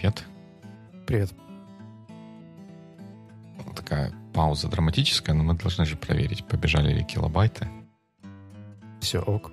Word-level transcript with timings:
Привет. 0.00 0.24
Привет. 1.06 1.30
Такая 3.76 4.14
пауза 4.32 4.68
драматическая, 4.68 5.36
но 5.36 5.42
мы 5.42 5.54
должны 5.58 5.84
же 5.84 5.96
проверить, 5.96 6.42
побежали 6.46 6.94
ли 6.94 7.04
килобайты. 7.04 7.68
Все 9.02 9.20
ок. 9.20 9.52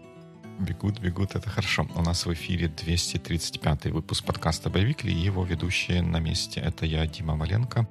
Бегут, 0.59 1.01
бегут, 1.01 1.35
это 1.35 1.49
хорошо. 1.49 1.85
У 1.93 2.01
нас 2.01 2.25
в 2.25 2.31
эфире 2.31 2.69
235 2.69 3.87
выпуск 3.87 4.23
подкаста 4.23 4.69
«Боевикли» 4.69 5.11
и 5.11 5.17
его 5.17 5.43
ведущие 5.43 6.01
на 6.01 6.21
месте. 6.21 6.61
Это 6.61 6.85
я, 6.85 7.05
Дима 7.05 7.35
Маленко. 7.35 7.85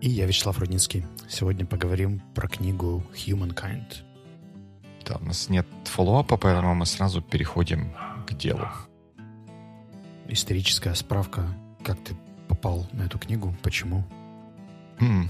И 0.00 0.08
я, 0.08 0.26
Вячеслав 0.26 0.56
Рудницкий. 0.60 1.04
Сегодня 1.28 1.66
поговорим 1.66 2.22
про 2.36 2.46
книгу 2.46 3.02
«Humankind». 3.14 4.04
Да, 5.04 5.16
у 5.16 5.24
нас 5.24 5.48
нет 5.48 5.66
фоллоуапа, 5.86 6.36
поэтому 6.36 6.76
мы 6.76 6.86
сразу 6.86 7.20
переходим 7.20 7.92
к 8.28 8.34
делу. 8.34 8.68
Историческая 10.28 10.94
справка. 10.94 11.48
Как 11.84 11.98
ты 12.02 12.16
попал 12.48 12.86
на 12.92 13.02
эту 13.02 13.18
книгу? 13.18 13.54
Почему? 13.62 14.04
М, 15.00 15.28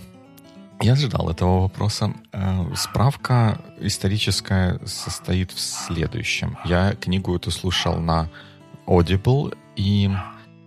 Я 0.80 0.92
ожидал 0.92 1.30
этого 1.30 1.62
вопроса. 1.62 2.12
Э, 2.32 2.74
Справка 2.76 3.60
историческая 3.80 4.78
состоит 4.86 5.50
в 5.52 5.58
следующем. 5.60 6.56
Я 6.64 6.94
книгу 6.94 7.34
эту 7.34 7.50
слушал 7.50 7.98
на 7.98 8.28
Audible, 8.86 9.56
и 9.76 10.10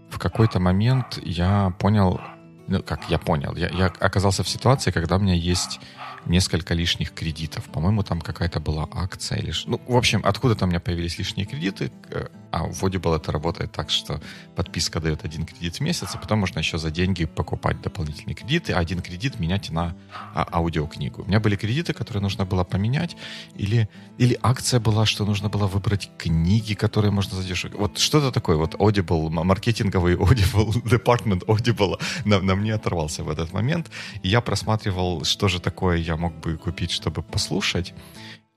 в 0.10 0.18
какой-то 0.20 0.60
момент 0.60 1.20
я 1.24 1.74
понял, 1.80 2.20
ну 2.68 2.82
как 2.84 3.10
я 3.10 3.20
понял, 3.20 3.56
я, 3.56 3.70
я 3.70 3.86
оказался 4.00 4.44
в 4.44 4.50
ситуации, 4.50 4.92
когда 4.92 5.18
у 5.18 5.20
меня 5.20 5.34
есть 5.36 5.80
несколько 6.26 6.74
лишних 6.74 7.14
кредитов. 7.14 7.66
По-моему, 7.66 8.04
там 8.04 8.20
какая-то 8.22 8.60
была 8.60 8.88
акция 8.92 9.38
или... 9.40 9.54
Ну, 9.66 9.80
в 9.88 9.96
общем, 9.96 10.22
откуда-то 10.24 10.66
у 10.66 10.68
меня 10.68 10.80
появились 10.80 11.18
лишние 11.18 11.46
кредиты, 11.46 11.92
э, 12.10 12.28
а 12.58 12.64
в 12.64 12.84
Audible 12.84 13.16
это 13.16 13.32
работает 13.32 13.72
так, 13.72 13.90
что 13.90 14.20
подписка 14.56 15.00
дает 15.00 15.26
один 15.26 15.46
кредит 15.46 15.76
в 15.76 15.80
месяц, 15.82 16.16
и 16.16 16.18
потом 16.18 16.40
можно 16.40 16.60
еще 16.60 16.78
за 16.78 16.92
деньги 16.92 17.26
покупать 17.26 17.82
дополнительные 17.82 18.36
кредиты, 18.36 18.74
а 18.74 18.80
один 18.80 19.02
кредит 19.02 19.40
менять 19.40 19.70
на 19.70 19.96
а, 20.34 20.48
аудиокнигу. 20.52 21.24
У 21.24 21.28
меня 21.28 21.40
были 21.40 21.56
кредиты, 21.56 21.94
которые 21.94 22.22
нужно 22.22 22.46
было 22.46 22.64
поменять, 22.64 23.16
или, 23.56 23.90
или 24.18 24.38
акция 24.42 24.80
была, 24.80 25.06
что 25.06 25.26
нужно 25.26 25.50
было 25.50 25.68
выбрать 25.68 26.10
книги, 26.18 26.74
которые 26.74 27.12
можно 27.12 27.38
задешевле. 27.38 27.78
Вот 27.78 27.98
что-то 27.98 28.32
такое, 28.32 28.58
вот 28.58 28.76
Audible, 28.76 29.30
маркетинговый 29.30 30.16
Audible, 30.16 30.90
департмент 30.90 31.44
Audible 31.44 32.00
на, 32.26 32.40
на 32.40 32.56
мне 32.56 32.74
оторвался 32.74 33.24
в 33.24 33.30
этот 33.30 33.54
момент. 33.54 33.92
И 34.24 34.30
я 34.30 34.42
просматривал, 34.42 35.24
что 35.26 35.48
же 35.48 35.60
такое 35.60 35.98
я 35.98 36.16
мог 36.18 36.34
бы 36.40 36.58
купить, 36.58 36.92
чтобы 36.92 37.22
послушать. 37.22 37.94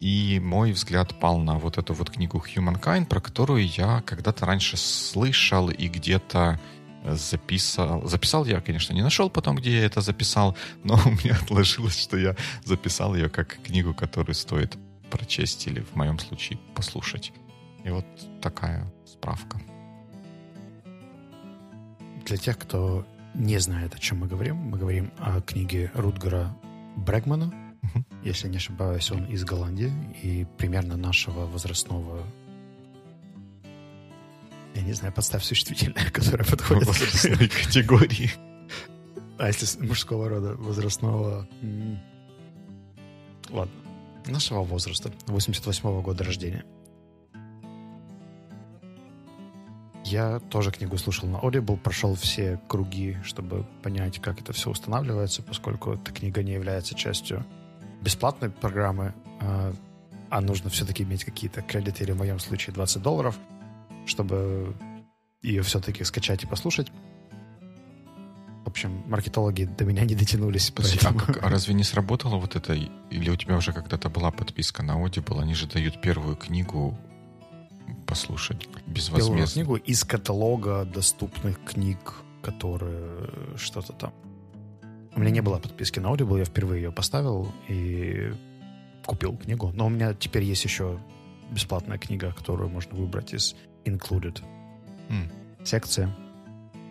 И 0.00 0.40
мой 0.42 0.72
взгляд 0.72 1.20
пал 1.20 1.38
на 1.38 1.58
вот 1.58 1.76
эту 1.76 1.92
вот 1.92 2.10
книгу 2.10 2.42
Humankind, 2.42 3.04
про 3.04 3.20
которую 3.20 3.66
я 3.66 4.02
когда-то 4.06 4.46
раньше 4.46 4.78
слышал 4.78 5.68
и 5.68 5.88
где-то 5.88 6.58
э, 7.04 7.14
записал. 7.14 8.08
Записал 8.08 8.46
я, 8.46 8.62
конечно, 8.62 8.94
не 8.94 9.02
нашел 9.02 9.28
потом, 9.28 9.56
где 9.56 9.72
я 9.72 9.84
это 9.84 10.00
записал, 10.00 10.56
но 10.84 10.98
у 11.04 11.10
меня 11.10 11.36
отложилось, 11.42 12.00
что 12.00 12.16
я 12.16 12.34
записал 12.64 13.14
ее 13.14 13.28
как 13.28 13.58
книгу, 13.62 13.92
которую 13.92 14.34
стоит 14.34 14.78
прочесть 15.10 15.66
или 15.66 15.80
в 15.80 15.94
моем 15.94 16.18
случае 16.18 16.58
послушать. 16.74 17.32
И 17.84 17.90
вот 17.90 18.06
такая 18.40 18.90
справка. 19.04 19.60
Для 22.24 22.38
тех, 22.38 22.58
кто 22.58 23.06
не 23.34 23.58
знает, 23.58 23.94
о 23.94 23.98
чем 23.98 24.20
мы 24.20 24.28
говорим, 24.28 24.56
мы 24.56 24.78
говорим 24.78 25.12
о 25.18 25.42
книге 25.42 25.90
Рутгера 25.92 26.56
Брэгмана. 26.96 27.59
Если 28.22 28.48
не 28.48 28.58
ошибаюсь, 28.58 29.10
он 29.10 29.24
из 29.24 29.44
Голландии 29.44 29.92
и 30.22 30.46
примерно 30.58 30.96
нашего 30.96 31.46
возрастного 31.46 32.24
я 34.74 34.82
не 34.82 34.92
знаю, 34.92 35.12
подставь 35.12 35.44
существительное, 35.44 36.10
которое 36.12 36.44
подходит. 36.44 36.86
Возрастной 36.86 37.48
категории. 37.64 38.30
А 39.38 39.48
если 39.48 39.84
мужского 39.84 40.28
рода, 40.28 40.54
возрастного... 40.54 41.48
Ладно. 43.50 43.72
Нашего 44.26 44.62
возраста. 44.62 45.10
88 45.26 46.02
года 46.02 46.24
рождения. 46.24 46.64
Я 50.04 50.40
тоже 50.40 50.70
книгу 50.72 50.96
слушал 50.98 51.28
на 51.28 51.36
Audible, 51.36 51.76
прошел 51.76 52.14
все 52.14 52.60
круги, 52.68 53.16
чтобы 53.22 53.64
понять, 53.82 54.20
как 54.20 54.40
это 54.40 54.52
все 54.52 54.70
устанавливается, 54.70 55.42
поскольку 55.42 55.92
эта 55.92 56.12
книга 56.12 56.42
не 56.42 56.52
является 56.52 56.94
частью 56.94 57.44
бесплатной 58.00 58.50
программы, 58.50 59.14
а, 59.40 59.72
а 60.30 60.40
нужно 60.40 60.70
все-таки 60.70 61.02
иметь 61.02 61.24
какие-то 61.24 61.62
кредиты, 61.62 62.04
или 62.04 62.12
в 62.12 62.18
моем 62.18 62.38
случае 62.38 62.74
20 62.74 63.02
долларов, 63.02 63.36
чтобы 64.06 64.74
ее 65.42 65.62
все-таки 65.62 66.04
скачать 66.04 66.44
и 66.44 66.46
послушать. 66.46 66.90
В 68.64 68.68
общем, 68.68 69.02
маркетологи 69.08 69.64
до 69.64 69.84
меня 69.84 70.04
не 70.04 70.14
дотянулись. 70.14 70.70
А, 70.70 70.82
поэтому- 70.82 71.18
как- 71.18 71.42
а 71.42 71.48
разве 71.50 71.74
не 71.74 71.82
сработало 71.82 72.36
вот 72.36 72.56
это? 72.56 72.74
Или 72.74 73.30
у 73.30 73.36
тебя 73.36 73.56
уже 73.56 73.72
когда-то 73.72 74.08
была 74.10 74.30
подписка 74.30 74.82
на 74.82 74.92
Audible? 74.92 75.40
Они 75.40 75.54
же 75.54 75.66
дают 75.66 76.00
первую 76.00 76.36
книгу 76.36 76.96
послушать 78.06 78.60
Первую 78.66 78.84
безвозмездно. 78.94 79.52
книгу 79.54 79.76
из 79.76 80.04
каталога 80.04 80.84
доступных 80.84 81.58
книг, 81.64 82.14
которые 82.42 83.30
что-то 83.56 83.92
там. 83.92 84.12
У 85.14 85.20
меня 85.20 85.30
не 85.30 85.40
было 85.40 85.58
подписки 85.58 85.98
на 85.98 86.08
Audible, 86.08 86.38
я 86.38 86.44
впервые 86.44 86.82
ее 86.82 86.92
поставил 86.92 87.52
и 87.68 88.32
купил 89.04 89.36
книгу. 89.36 89.70
Но 89.74 89.86
у 89.86 89.88
меня 89.88 90.14
теперь 90.14 90.44
есть 90.44 90.64
еще 90.64 91.00
бесплатная 91.50 91.98
книга, 91.98 92.32
которую 92.32 92.70
можно 92.70 92.94
выбрать 92.96 93.34
из 93.34 93.56
Included 93.84 94.40
М. 95.08 95.30
секция. 95.64 96.14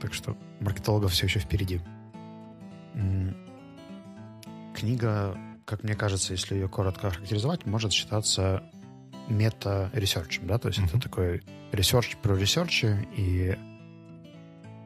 Так 0.01 0.13
что 0.13 0.35
маркетологов 0.59 1.11
все 1.13 1.25
еще 1.27 1.39
впереди. 1.39 1.81
М, 2.95 3.35
Книга, 4.75 5.37
как 5.65 5.83
мне 5.83 5.93
кажется, 5.93 6.33
если 6.33 6.55
ее 6.55 6.69
коротко 6.69 7.09
характеризовать, 7.11 7.65
может 7.65 7.91
считаться 7.91 8.63
мета-ресерчем, 9.27 10.47
да, 10.47 10.57
то 10.57 10.69
есть 10.69 10.79
это 10.79 10.91
Мгм. 10.97 11.01
такой 11.01 11.41
research 11.71 12.15
про 12.17 12.35
research 12.35 12.93
и, 12.93 13.07
и 13.17 13.57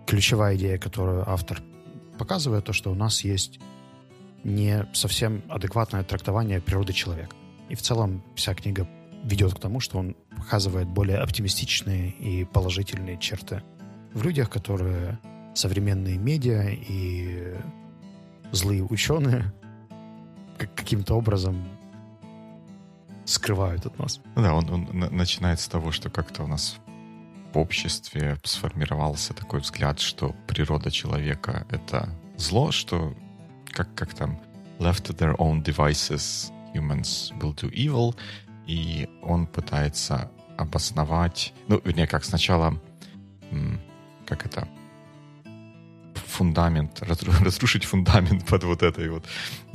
ключевая 0.08 0.56
идея, 0.56 0.78
которую 0.78 1.30
автор 1.30 1.62
показывает, 2.24 2.64
то, 2.64 2.72
что 2.72 2.90
у 2.90 2.96
нас 2.96 3.26
есть 3.26 3.60
не 4.46 4.86
совсем 4.94 5.44
адекватное 5.50 6.04
трактование 6.04 6.62
природы 6.62 6.94
человека. 6.94 7.36
И 7.68 7.76
в 7.76 7.82
целом 7.82 8.24
вся 8.36 8.54
книга 8.56 8.88
ведет 9.26 9.54
к 9.54 9.60
тому, 9.60 9.82
что 9.82 9.98
он 10.00 10.16
показывает 10.38 10.88
более 10.88 11.18
оптимистичные 11.18 12.12
и 12.12 12.46
положительные 12.46 13.18
черты 13.18 13.62
в 14.14 14.24
людях, 14.24 14.50
которые 14.50 15.20
современные 15.54 16.18
медиа 16.18 16.70
и 16.70 17.56
злые 18.54 18.84
ученые 18.84 19.54
как- 20.58 20.74
каким-то 20.76 21.16
образом 21.16 21.68
скрывают 23.26 23.86
от 23.86 24.00
нас. 24.00 24.22
Да, 24.36 24.54
он, 24.54 24.70
он 24.70 24.88
на- 24.94 25.10
начинает 25.10 25.60
с 25.60 25.68
того, 25.68 25.92
что 25.92 26.10
как-то 26.10 26.44
у 26.44 26.48
нас 26.48 26.78
в 27.54 27.58
обществе 27.58 28.38
сформировался 28.44 29.34
такой 29.34 29.60
взгляд, 29.60 30.00
что 30.00 30.36
природа 30.48 30.90
человека— 30.92 31.66
это 31.70 32.10
зло, 32.38 32.72
что 32.72 33.14
как, 33.72 33.94
как 33.96 34.14
там 34.14 34.40
left 34.80 35.04
to 35.04 35.16
their 35.16 35.36
own 35.38 35.64
devices 35.64 36.52
humans 36.74 37.32
will 37.40 37.56
do 37.56 37.72
evil, 37.72 38.16
и 38.66 39.08
он 39.22 39.46
пытается 39.46 40.32
обосновать, 40.58 41.54
ну, 41.68 41.80
вернее, 41.84 42.08
как 42.08 42.24
сначала, 42.24 42.80
как 44.26 44.46
это, 44.46 44.68
фундамент, 46.16 47.02
разру- 47.02 47.44
разрушить 47.44 47.86
фундамент 47.86 48.46
под 48.48 48.64
вот 48.64 48.82
этой 48.82 49.10
вот 49.10 49.26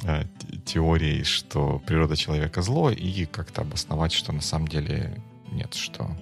э, 0.05 0.25
те- 0.39 0.57
теорией, 0.59 1.23
что 1.23 1.81
природа 1.87 2.17
человека 2.17 2.63
зло, 2.63 2.91
и 2.91 3.27
как-то 3.27 3.63
обосновать, 3.63 4.13
что 4.13 4.33
на 4.33 4.41
самом 4.41 4.67
деле 4.67 5.23
нет, 5.53 5.75
что, 5.75 6.17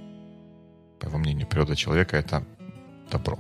по 1.01 1.07
его 1.07 1.19
мнению, 1.19 1.47
природа 1.47 1.77
человека— 1.77 2.17
это 2.19 2.45
добро. 3.11 3.39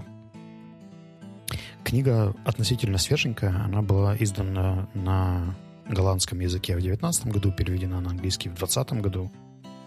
Книга 1.84 2.34
относительно 2.44 2.98
свеженькая. 2.98 3.50
Она 3.64 3.80
была 3.82 4.16
издана 4.18 4.88
на 4.94 5.54
голландском 5.88 6.40
языке 6.40 6.76
в 6.76 6.80
19 6.80 7.26
году, 7.26 7.52
переведена 7.52 8.00
на 8.00 8.10
английский 8.10 8.48
в 8.48 8.54
20 8.54 8.92
году. 8.94 9.30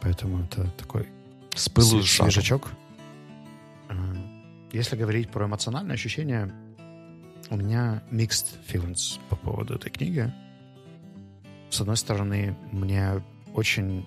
Поэтому 0.01 0.44
это 0.44 0.69
такой 0.77 1.07
С 1.54 1.68
пылу 1.68 2.01
свежачок. 2.04 2.71
Э, 3.89 3.94
Если 4.72 4.95
говорить 4.95 5.30
про 5.30 5.45
эмоциональные 5.45 5.95
ощущения, 5.95 6.54
у 7.50 7.57
меня 7.57 8.01
mixed 8.12 8.56
feelings 8.72 9.19
по 9.30 9.36
поводу 9.36 9.75
этой 9.75 9.92
книги. 9.92 10.31
С 11.69 11.81
одной 11.81 11.98
стороны, 11.98 12.56
мне 12.72 13.22
очень 13.54 14.06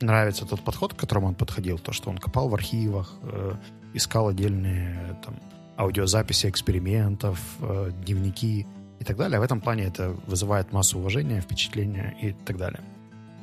нравится 0.00 0.46
тот 0.46 0.60
подход, 0.62 0.94
к 0.94 0.96
которому 0.96 1.28
он 1.28 1.34
подходил, 1.34 1.78
то, 1.78 1.92
что 1.92 2.10
он 2.10 2.18
копал 2.18 2.48
в 2.48 2.54
архивах, 2.54 3.14
э, 3.22 3.54
искал 3.94 4.28
отдельные 4.28 5.18
там, 5.24 5.34
аудиозаписи 5.76 6.48
экспериментов, 6.48 7.38
э, 7.60 7.90
дневники 8.04 8.66
и 8.98 9.04
так 9.04 9.16
далее. 9.16 9.40
В 9.40 9.42
этом 9.42 9.60
плане 9.60 9.84
это 9.84 10.10
вызывает 10.26 10.72
массу 10.72 10.98
уважения, 10.98 11.40
впечатления 11.40 12.16
и 12.20 12.32
так 12.32 12.56
далее. 12.56 12.82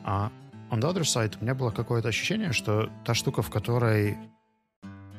А 0.03 0.31
on 0.69 0.79
the 0.79 0.93
other 0.93 1.01
side 1.01 1.37
у 1.39 1.43
меня 1.43 1.55
было 1.55 1.71
какое-то 1.71 2.09
ощущение, 2.09 2.53
что 2.53 2.89
та 3.05 3.13
штука, 3.13 3.41
в 3.41 3.49
которой 3.49 4.17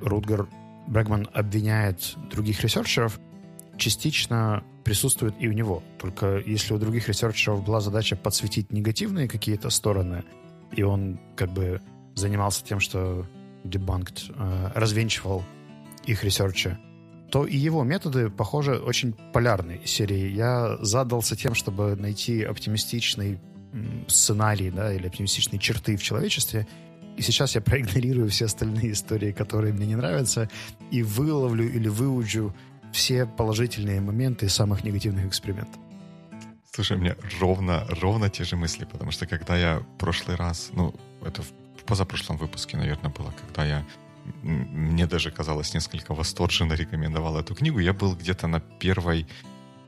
Рутгер 0.00 0.49
Брэгман 0.87 1.29
обвиняет 1.35 2.17
других 2.31 2.62
researcher 2.62 3.07
ов, 3.07 3.21
частично 3.76 4.64
присутствует 4.85 5.35
и 5.38 5.49
у 5.49 5.52
него. 5.52 5.82
Только 5.99 6.38
если 6.38 6.73
у 6.73 6.79
других 6.79 7.08
researcher 7.09 7.55
ов 7.55 7.65
была 7.64 7.81
задача 7.81 8.17
подсветить 8.17 8.73
негативные 8.73 9.29
какие-то 9.29 9.70
стороны, 9.70 10.25
и 10.73 10.82
он 10.82 11.20
как 11.37 11.50
бы 11.53 11.81
занимался 12.15 12.65
тем, 12.65 12.81
что 12.81 13.26
debunked, 13.65 14.35
э, 14.35 14.70
развенчивал 14.75 15.43
их 16.05 16.25
research 16.25 16.66
и, 16.66 16.77
то 17.31 17.47
и 17.47 17.56
его 17.56 17.85
методы, 17.85 18.31
похоже, 18.31 18.79
очень 18.79 19.12
полярны. 19.32 19.81
Серии 19.85 20.29
я 20.31 20.79
задался 20.81 21.37
тем, 21.37 21.55
чтобы 21.55 21.94
найти 21.97 22.43
оптимистичный 22.43 23.38
сценарий, 24.06 24.70
да, 24.70 24.93
или 24.93 25.06
оптимистичные 25.06 25.59
черты 25.59 25.97
в 25.97 26.03
человечестве, 26.03 26.67
и 27.17 27.23
сейчас 27.23 27.55
я 27.55 27.61
проигнорирую 27.61 28.29
все 28.31 28.47
остальные 28.47 28.93
истории, 28.93 29.32
которые 29.32 29.73
мне 29.73 29.87
не 29.87 29.97
нравятся, 29.97 30.49
и 30.91 31.03
выловлю 31.03 31.69
или 31.69 31.88
выучу 31.88 32.55
все 32.93 33.26
положительные 33.26 34.00
моменты 34.00 34.49
самых 34.49 34.85
негативных 34.85 35.26
экспериментов. 35.26 35.81
Слушай, 36.79 36.97
у 36.97 37.01
меня 37.01 37.17
ровно, 37.41 37.85
ровно 37.89 38.31
те 38.31 38.45
же 38.45 38.55
мысли, 38.55 38.85
потому 38.85 39.11
что 39.11 39.27
когда 39.27 39.57
я 39.57 39.81
в 39.81 39.99
прошлый 39.99 40.37
раз, 40.37 40.71
ну, 40.73 40.95
это 41.27 41.43
в 41.43 41.51
позапрошлом 41.87 42.37
выпуске, 42.37 42.77
наверное, 42.77 43.11
было, 43.11 43.33
когда 43.33 43.65
я 43.65 43.85
мне 44.43 45.09
даже 45.09 45.33
казалось 45.33 45.75
несколько 45.75 46.15
восторженно 46.15 46.75
рекомендовал 46.75 47.37
эту 47.37 47.57
книгу. 47.57 47.81
Я 47.81 47.93
был 47.93 48.15
где-то 48.15 48.47
на 48.47 48.61
первой 48.61 49.27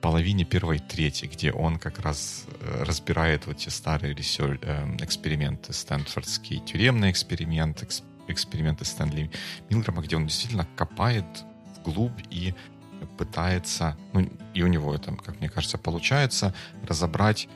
половине 0.01 0.45
первой 0.45 0.81
трети, 0.81 1.27
где 1.27 1.53
он 1.53 1.79
как 1.79 2.01
раз 2.01 2.47
э, 2.61 2.83
разбирает 2.83 3.47
вот 3.47 3.59
те 3.59 3.71
старые 3.71 4.13
ресер... 4.13 4.59
Э, 4.61 4.97
эксперименты, 5.01 5.73
стэнфордский 5.73 6.59
тюремный 6.59 7.13
эксперимент, 7.13 7.85
эксперименты 8.27 8.85
Стэнли 8.85 9.31
Милграма, 9.69 10.03
где 10.03 10.17
он 10.17 10.27
действительно 10.27 10.67
копает 10.75 11.45
вглубь 11.77 12.21
и 12.31 12.53
пытается, 13.19 13.97
ну 14.13 14.29
и 14.55 14.63
у 14.63 14.67
него 14.67 14.95
это, 14.95 15.15
как 15.17 15.41
мне 15.41 15.49
кажется, 15.49 15.79
получается, 15.79 16.55
разобрать, 16.89 17.49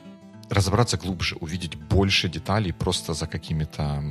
разобраться 0.49 0.97
глубже, 0.97 1.35
увидеть 1.39 1.75
больше 1.75 2.29
деталей 2.29 2.73
просто 2.73 3.13
за 3.13 3.27
какими-то 3.27 4.03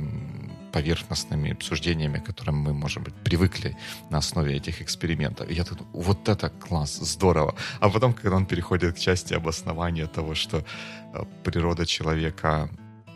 поверхностными 0.71 1.51
обсуждениями, 1.51 2.19
к 2.19 2.25
которым 2.25 2.57
мы, 2.57 2.73
может 2.73 3.03
быть, 3.03 3.13
привыкли 3.13 3.77
на 4.09 4.17
основе 4.17 4.57
этих 4.57 4.81
экспериментов. 4.81 5.49
И 5.49 5.53
я 5.53 5.63
тут, 5.63 5.79
вот 5.93 6.27
это 6.27 6.49
класс, 6.49 6.97
здорово. 6.97 7.55
А 7.79 7.89
потом, 7.89 8.13
когда 8.13 8.35
он 8.35 8.45
переходит 8.45 8.95
к 8.95 8.99
части 8.99 9.33
обоснования 9.33 10.07
того, 10.07 10.35
что 10.35 10.57
э, 10.57 11.23
природа 11.43 11.85
человека 11.85 12.69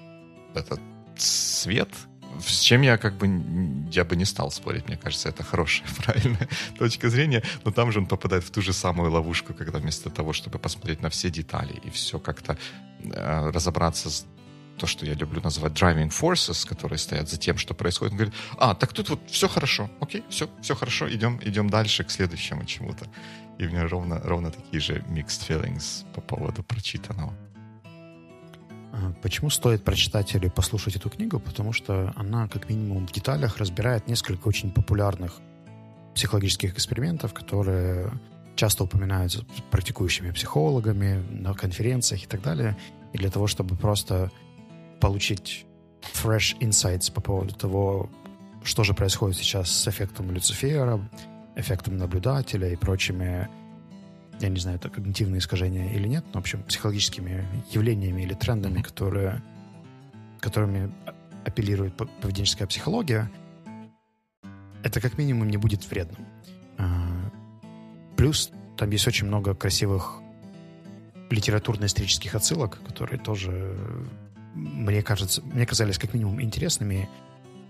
—это 0.56 0.80
свет, 1.18 1.90
с 2.42 2.60
чем 2.60 2.82
я 2.82 2.98
как 2.98 3.14
бы 3.18 3.30
я 3.92 4.04
бы 4.04 4.16
не 4.16 4.26
стал 4.26 4.52
спорить, 4.52 4.88
мне 4.88 4.98
кажется, 4.98 5.30
это 5.30 5.44
хорошая, 5.44 5.88
правильная 6.06 6.48
точка 6.78 7.10
зрения, 7.10 7.44
но 7.66 7.72
там 7.72 7.92
же 7.92 8.00
он 8.00 8.06
попадает 8.06 8.44
в 8.44 8.52
ту 8.52 8.62
же 8.62 8.74
самую 8.74 9.12
ловушку, 9.12 9.54
когда 9.54 9.80
вместо 9.80 10.10
того, 10.10 10.34
чтобы 10.34 10.60
посмотреть 10.60 11.02
на 11.02 11.10
все 11.10 11.30
детали 11.30 11.74
и 11.84 11.90
все 11.90 12.20
как-то 12.20 12.58
э, 13.04 13.50
разобраться 13.52 14.10
с 14.10 14.26
то, 14.80 14.88
что 14.88 15.06
я 15.06 15.14
люблю 15.14 15.42
называть 15.42 15.74
driving 15.74 16.10
forces, 16.10 16.68
которые 16.68 16.98
стоят 16.98 17.30
за 17.30 17.38
тем, 17.38 17.58
что 17.58 17.74
происходит. 17.74 18.14
Он 18.14 18.18
говорит, 18.18 18.36
а, 18.58 18.74
так 18.74 18.94
тут 18.94 19.10
вот 19.10 19.20
все 19.30 19.48
хорошо, 19.48 19.90
окей, 20.00 20.24
все, 20.30 20.50
все 20.62 20.76
хорошо, 20.76 21.10
идем, 21.10 21.40
идем 21.44 21.70
дальше 21.70 22.04
к 22.04 22.12
следующему 22.12 22.66
чему-то. 22.66 23.06
И 23.60 23.66
у 23.66 23.70
меня 23.70 23.88
ровно, 23.88 24.22
ровно 24.24 24.52
такие 24.52 24.80
же 24.80 25.04
mixed 25.10 25.48
feelings 25.48 26.06
по 26.14 26.22
поводу 26.22 26.64
прочитанного. 26.64 27.34
А, 28.92 29.14
почему 29.22 29.50
стоит 29.50 29.84
прочитать 29.84 30.34
или 30.36 30.48
послушать 30.48 30.96
эту 30.96 31.10
книгу? 31.10 31.40
Потому 31.40 31.74
что 31.74 32.14
она, 32.16 32.48
как 32.48 32.70
минимум, 32.70 33.08
в 33.08 33.12
деталях 33.12 33.58
разбирает 33.58 34.08
несколько 34.08 34.48
очень 34.48 34.72
популярных 34.72 35.40
психологических 36.16 36.74
экспериментов, 36.74 37.34
которые 37.34 38.12
часто 38.56 38.84
упоминаются 38.84 39.46
практикующими 39.72 40.32
психологами 40.32 41.24
на 41.30 41.54
конференциях 41.54 42.24
и 42.24 42.28
так 42.28 42.42
далее. 42.42 42.78
И 43.14 43.18
для 43.18 43.30
того, 43.30 43.48
чтобы 43.48 43.76
просто 43.76 44.32
получить 45.00 45.66
fresh 46.02 46.58
insights 46.60 47.12
по 47.12 47.22
поводу 47.22 47.54
того, 47.54 48.10
что 48.64 48.84
же 48.84 48.94
происходит 48.94 49.38
сейчас 49.38 49.72
с 49.72 49.88
эффектом 49.88 50.32
Люцифера, 50.32 51.00
эффектом 51.56 51.98
наблюдателя 51.98 52.70
и 52.70 52.76
прочими, 52.76 53.48
я 54.40 54.50
не 54.50 54.60
знаю, 54.60 54.78
это 54.78 54.90
когнитивные 54.90 55.40
искажения 55.40 55.92
или 55.94 56.08
нет, 56.08 56.24
но, 56.34 56.40
в 56.40 56.44
общем, 56.44 56.64
психологическими 56.64 57.46
явлениями 57.72 58.22
или 58.22 58.34
трендами, 58.34 58.82
которые, 58.82 59.42
которыми 60.40 60.92
апеллирует 61.46 61.96
поведенческая 62.22 62.68
психология, 62.68 63.30
это 64.84 65.02
как 65.02 65.18
минимум 65.18 65.50
не 65.50 65.58
будет 65.58 65.90
вредным. 65.90 66.26
А, 66.78 67.32
плюс 68.16 68.52
там 68.78 68.90
есть 68.92 69.08
очень 69.08 69.28
много 69.28 69.54
красивых 69.56 70.22
литературно-исторических 71.30 72.34
отсылок, 72.34 72.80
которые 72.88 73.20
тоже 73.20 73.76
мне 74.56 75.02
кажется, 75.02 75.42
мне 75.42 75.66
казались 75.66 75.98
как 75.98 76.14
минимум 76.14 76.42
интересными, 76.42 77.10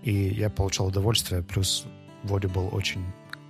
и 0.02 0.12
я 0.12 0.50
получал 0.50 0.86
удовольствие, 0.86 1.42
плюс 1.42 1.84
Audible 2.24 2.70
очень 2.70 3.04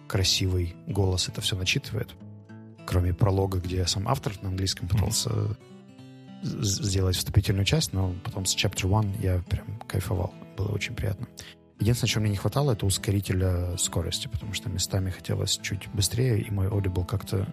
красивый 0.09 0.75
голос 0.87 1.29
это 1.29 1.41
все 1.41 1.57
начитывает. 1.57 2.09
Кроме 2.91 3.15
пролога, 3.15 3.61
где 3.61 3.77
я 3.77 3.87
сам 3.87 4.09
автор 4.09 4.33
на 4.43 4.49
английском 4.49 4.89
пытался 4.89 5.31
mm-hmm. 5.31 6.61
сделать 6.61 7.15
вступительную 7.15 7.65
часть, 7.65 7.93
но 7.93 8.13
потом 8.25 8.47
с 8.47 8.57
Chapter 8.57 8.91
One 8.91 9.15
я 9.23 9.39
прям 9.49 9.79
кайфовал. 9.87 10.35
Было 10.57 10.73
очень 10.73 10.97
приятно. 10.97 11.29
Единственное, 11.79 12.09
чего 12.09 12.23
мне 12.23 12.33
не 12.33 12.37
хватало, 12.37 12.73
это 12.73 12.87
ускорителя 12.87 13.77
скорости, 13.77 14.27
потому 14.27 14.55
что 14.55 14.69
местами 14.71 15.11
хотелось 15.11 15.57
чуть 15.63 15.87
быстрее, 15.93 16.41
и 16.41 16.51
мой 16.51 16.67
Audible 16.67 17.07
как-то 17.07 17.47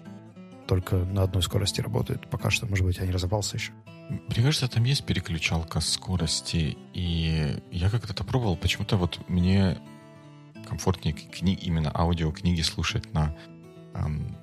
только 0.66 0.96
на 0.96 1.22
одной 1.22 1.44
скорости 1.44 1.82
работает. 1.82 2.28
Пока 2.32 2.50
что, 2.50 2.66
может 2.66 2.84
быть, 2.84 2.98
я 2.98 3.06
не 3.06 3.12
разобрался 3.12 3.58
еще. 3.58 3.74
Мне 4.10 4.44
кажется, 4.44 4.68
там 4.68 4.86
есть 4.86 5.06
переключалка 5.06 5.82
скорости, 5.82 6.80
и 6.96 7.62
я 7.72 7.92
как-то 7.92 8.24
пробовал, 8.24 8.58
почему-то 8.58 8.98
вот 8.98 9.20
мне 9.30 9.78
комфортнее 10.68 11.14
книги, 11.14 11.64
именно 11.64 11.92
аудиокниги 11.94 12.62
слушать 12.62 13.14
на 13.14 13.36
эм, 13.94 14.36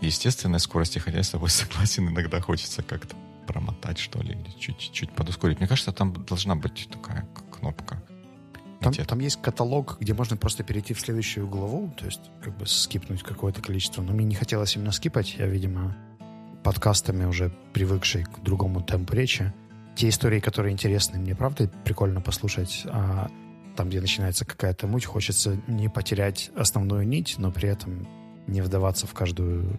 естественной 0.00 0.60
скорости, 0.60 0.98
хотя 0.98 1.18
я 1.18 1.22
с 1.22 1.30
тобой 1.30 1.50
согласен, 1.50 2.08
иногда 2.08 2.40
хочется 2.40 2.82
как-то 2.82 3.16
промотать, 3.46 3.98
что 3.98 4.20
ли, 4.22 4.32
или 4.32 4.50
чуть-чуть 4.58 5.12
подускорить. 5.12 5.58
Мне 5.58 5.68
кажется, 5.68 5.92
там 5.92 6.12
должна 6.24 6.56
быть 6.56 6.88
такая 6.90 7.26
кнопка. 7.50 8.02
Там, 8.80 8.92
там 8.92 9.18
есть 9.20 9.40
каталог, 9.40 9.96
где 10.00 10.14
можно 10.14 10.36
просто 10.36 10.62
перейти 10.62 10.94
в 10.94 11.00
следующую 11.00 11.48
главу, 11.48 11.92
то 11.96 12.04
есть 12.04 12.20
как 12.42 12.56
бы 12.56 12.66
скипнуть 12.66 13.22
какое-то 13.22 13.62
количество. 13.62 14.02
Но 14.02 14.12
мне 14.12 14.24
не 14.24 14.34
хотелось 14.34 14.76
именно 14.76 14.92
скипать. 14.92 15.34
Я, 15.38 15.46
видимо, 15.46 15.96
подкастами, 16.62 17.24
уже 17.24 17.52
привыкший 17.72 18.24
к 18.24 18.42
другому 18.42 18.82
темпу 18.82 19.14
речи. 19.14 19.52
Те 19.96 20.10
истории, 20.10 20.40
которые 20.40 20.72
интересны, 20.72 21.18
мне 21.18 21.34
правда 21.34 21.70
прикольно 21.84 22.20
послушать, 22.20 22.82
а 22.86 23.30
там, 23.76 23.88
где 23.88 24.00
начинается 24.00 24.44
какая-то 24.44 24.86
муть, 24.86 25.04
хочется 25.04 25.58
не 25.66 25.88
потерять 25.88 26.50
основную 26.54 27.06
нить, 27.06 27.36
но 27.38 27.50
при 27.50 27.68
этом 27.68 28.06
не 28.46 28.60
вдаваться 28.60 29.06
в 29.06 29.14
каждую... 29.14 29.78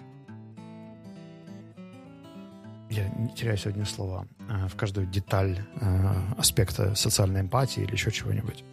Я 2.89 3.09
не 3.09 3.29
теряю 3.29 3.57
сегодня 3.57 3.85
слова. 3.85 4.25
В 4.69 4.75
каждую 4.75 5.07
деталь 5.07 5.59
а, 5.81 6.15
аспекта 6.37 6.95
социальной 6.95 7.41
эмпатии 7.41 7.83
или 7.83 7.91
еще 7.91 8.11
чего-нибудь. 8.11 8.63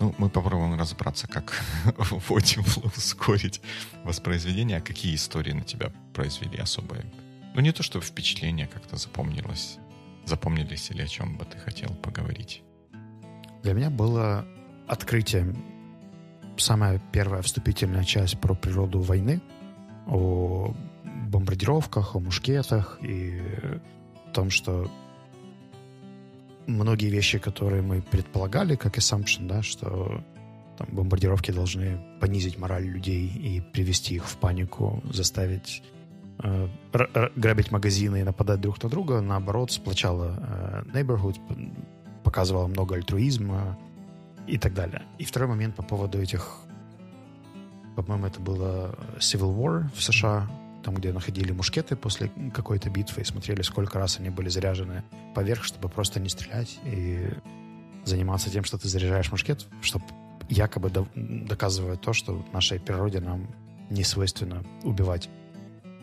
Ну, 0.00 0.14
мы 0.18 0.28
попробуем 0.28 0.78
разобраться, 0.78 1.26
как 1.28 1.52
в 1.84 2.30
Audible 2.30 2.90
ускорить 2.96 3.60
воспроизведение. 4.04 4.78
А 4.78 4.80
какие 4.80 5.14
истории 5.14 5.52
на 5.52 5.62
тебя 5.62 5.92
произвели 6.14 6.58
особые? 6.58 7.04
Ну, 7.54 7.60
не 7.60 7.72
то, 7.72 7.82
что 7.82 8.00
впечатление 8.00 8.66
как-то 8.66 8.96
запомнилось, 8.96 9.78
запомнились 10.24 10.90
или 10.90 11.02
о 11.02 11.06
чем 11.06 11.36
бы 11.36 11.44
ты 11.44 11.58
хотел 11.58 11.90
поговорить. 11.96 12.62
Для 13.62 13.74
меня 13.74 13.90
было 13.90 14.46
открытие. 14.86 15.54
Самая 16.60 17.00
первая 17.10 17.40
вступительная 17.40 18.04
часть 18.04 18.38
про 18.38 18.54
природу 18.54 19.00
войны, 19.00 19.40
о 20.06 20.74
бомбардировках, 21.28 22.14
о 22.14 22.20
мушкетах 22.20 22.98
и 23.02 23.40
о 24.26 24.30
том, 24.34 24.50
что 24.50 24.90
многие 26.66 27.08
вещи, 27.08 27.38
которые 27.38 27.80
мы 27.82 28.02
предполагали, 28.02 28.76
как 28.76 28.98
assumption, 28.98 29.46
да, 29.46 29.62
что 29.62 30.22
там, 30.76 30.88
бомбардировки 30.92 31.50
должны 31.50 31.98
понизить 32.20 32.58
мораль 32.58 32.84
людей 32.84 33.26
и 33.26 33.62
привести 33.62 34.16
их 34.16 34.26
в 34.26 34.36
панику, 34.36 35.02
заставить 35.10 35.82
э, 36.42 36.68
грабить 37.36 37.70
магазины 37.70 38.20
и 38.20 38.24
нападать 38.24 38.60
друг 38.60 38.82
на 38.82 38.90
друга, 38.90 39.22
наоборот, 39.22 39.72
сплочала 39.72 40.36
э, 40.38 40.82
neighborhood, 40.92 41.38
показывала 42.22 42.66
много 42.66 42.96
альтруизма 42.96 43.78
и 44.50 44.58
так 44.58 44.74
далее. 44.74 45.02
И 45.18 45.24
второй 45.24 45.48
момент 45.48 45.76
по 45.76 45.82
поводу 45.82 46.20
этих, 46.20 46.56
по-моему, 47.94 48.26
это 48.26 48.40
было 48.40 48.98
Civil 49.18 49.56
War 49.56 49.88
в 49.94 50.02
США, 50.02 50.50
там, 50.82 50.94
где 50.94 51.12
находили 51.12 51.52
мушкеты 51.52 51.94
после 51.94 52.32
какой-то 52.52 52.90
битвы 52.90 53.22
и 53.22 53.24
смотрели, 53.24 53.62
сколько 53.62 53.98
раз 53.98 54.18
они 54.18 54.30
были 54.30 54.48
заряжены 54.48 55.04
поверх, 55.34 55.62
чтобы 55.62 55.88
просто 55.88 56.18
не 56.18 56.28
стрелять 56.28 56.80
и 56.84 57.28
заниматься 58.04 58.50
тем, 58.50 58.64
что 58.64 58.76
ты 58.76 58.88
заряжаешь 58.88 59.30
мушкет, 59.30 59.66
чтобы 59.82 60.04
якобы 60.48 60.90
до, 60.90 61.06
доказывает 61.14 62.00
то, 62.00 62.12
что 62.12 62.34
в 62.34 62.52
нашей 62.52 62.80
природе 62.80 63.20
нам 63.20 63.46
не 63.88 64.02
свойственно 64.02 64.64
убивать. 64.82 65.28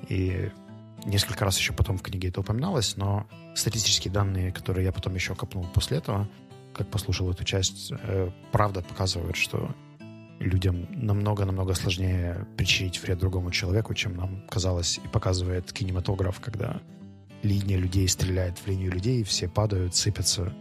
И 0.08 0.51
несколько 1.04 1.44
раз 1.44 1.58
еще 1.58 1.74
потом 1.74 1.98
в 1.98 2.01
книге 2.01 2.30
это 2.30 2.39
упоминалось, 2.39 2.96
но 2.96 3.27
статистические 3.56 4.13
данные, 4.13 4.54
которые 4.54 4.86
я 4.86 4.94
потом 4.94 5.16
еще 5.16 5.36
копнул 5.36 5.66
после 5.74 5.98
этого, 5.98 6.30
как 6.77 6.89
послушал 6.89 7.29
эту 7.31 7.43
часть, 7.43 7.91
э, 7.91 8.31
правда 8.51 8.81
показывают, 8.81 9.36
что 9.36 9.75
людям 10.39 10.88
намного-намного 10.91 11.74
сложнее 11.74 12.48
причинить 12.55 13.01
вред 13.01 13.17
другому 13.17 13.51
человеку, 13.51 13.93
чем 13.93 14.15
нам 14.15 14.43
казалось 14.50 15.00
и 15.03 15.07
показывает 15.07 15.74
кинематограф, 15.74 16.39
когда 16.39 16.81
линия 17.43 17.77
людей 17.77 18.07
стреляет 18.07 18.60
в 18.60 18.67
линию 18.67 18.91
людей, 18.91 19.24
все 19.24 19.48
падают, 19.48 19.96
сыпятся. 19.96 20.53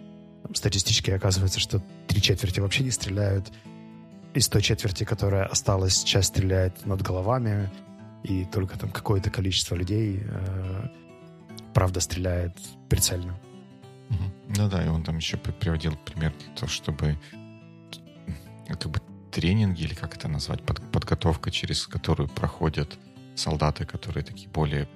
Статистически 0.54 1.10
оказывается, 1.10 1.60
что 1.60 1.82
три 2.06 2.22
четверти 2.22 2.60
вообще 2.60 2.84
не 2.84 2.90
стреляют. 2.90 3.52
Из 4.34 4.48
той 4.48 4.62
четверти, 4.62 5.04
которая 5.04 5.46
осталась, 5.46 6.04
часть 6.04 6.28
стреляет 6.28 6.84
над 6.86 7.02
головами, 7.02 7.70
и 8.22 8.44
только 8.44 8.78
там 8.78 8.90
какое-то 8.90 9.30
количество 9.30 9.74
людей 9.74 10.22
э, 10.22 10.88
правда 11.72 12.00
стреляет 12.00 12.56
прицельно. 12.88 13.38
Ну 14.56 14.68
да, 14.68 14.84
и 14.84 14.88
он 14.88 15.02
там 15.02 15.16
еще 15.18 15.36
приводил 15.36 15.96
пример 15.96 16.32
то, 16.54 16.66
чтобы 16.66 17.18
как 18.68 18.90
бы 18.90 19.00
тренинги, 19.30 19.82
или 19.82 19.94
как 19.94 20.16
это 20.16 20.28
назвать, 20.28 20.62
под, 20.62 20.80
подготовка, 20.92 21.50
через 21.50 21.86
которую 21.86 22.28
проходят 22.28 22.98
солдаты, 23.34 23.84
которые 23.84 24.24
такие 24.24 24.48
более 24.48 24.88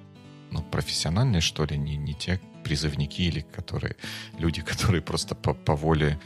ну, 0.49 0.63
профессиональные, 0.63 1.41
что 1.41 1.65
ли, 1.65 1.77
не, 1.77 1.95
не 1.95 2.13
те 2.13 2.39
призывники 2.63 3.21
или 3.21 3.41
которые 3.41 3.95
люди, 4.39 4.61
которые 4.71 5.01
просто 5.01 5.35
по, 5.35 5.53
по 5.53 5.75
воле 5.75 6.19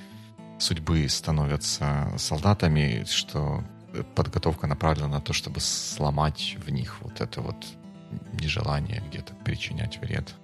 судьбы 0.60 1.08
становятся 1.10 2.14
солдатами, 2.18 3.06
что 3.08 3.64
подготовка 4.16 4.68
направлена 4.68 5.08
на 5.08 5.22
то, 5.22 5.34
чтобы 5.34 5.60
сломать 5.60 6.58
в 6.66 6.70
них 6.70 7.02
вот 7.02 7.22
это 7.22 7.42
вот 7.42 7.56
нежелание 8.34 9.04
где-то 9.10 9.34
причинять 9.44 10.00
вред. 10.00 10.36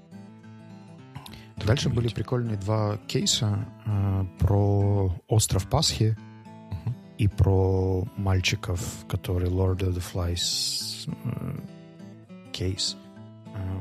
Дальше 1.65 1.89
были 1.89 2.07
прикольные 2.09 2.57
два 2.57 2.97
кейса 3.07 3.67
э, 3.85 4.25
про 4.39 5.15
остров 5.27 5.69
Пасхи 5.69 6.17
uh-huh. 6.17 6.93
и 7.17 7.27
про 7.27 8.03
мальчиков, 8.17 8.81
который 9.07 9.49
Lord 9.49 9.79
of 9.79 9.93
the 9.93 10.03
Flies 10.13 11.09
э, 11.23 11.59
кейс. 12.51 12.97
Э, 13.53 13.79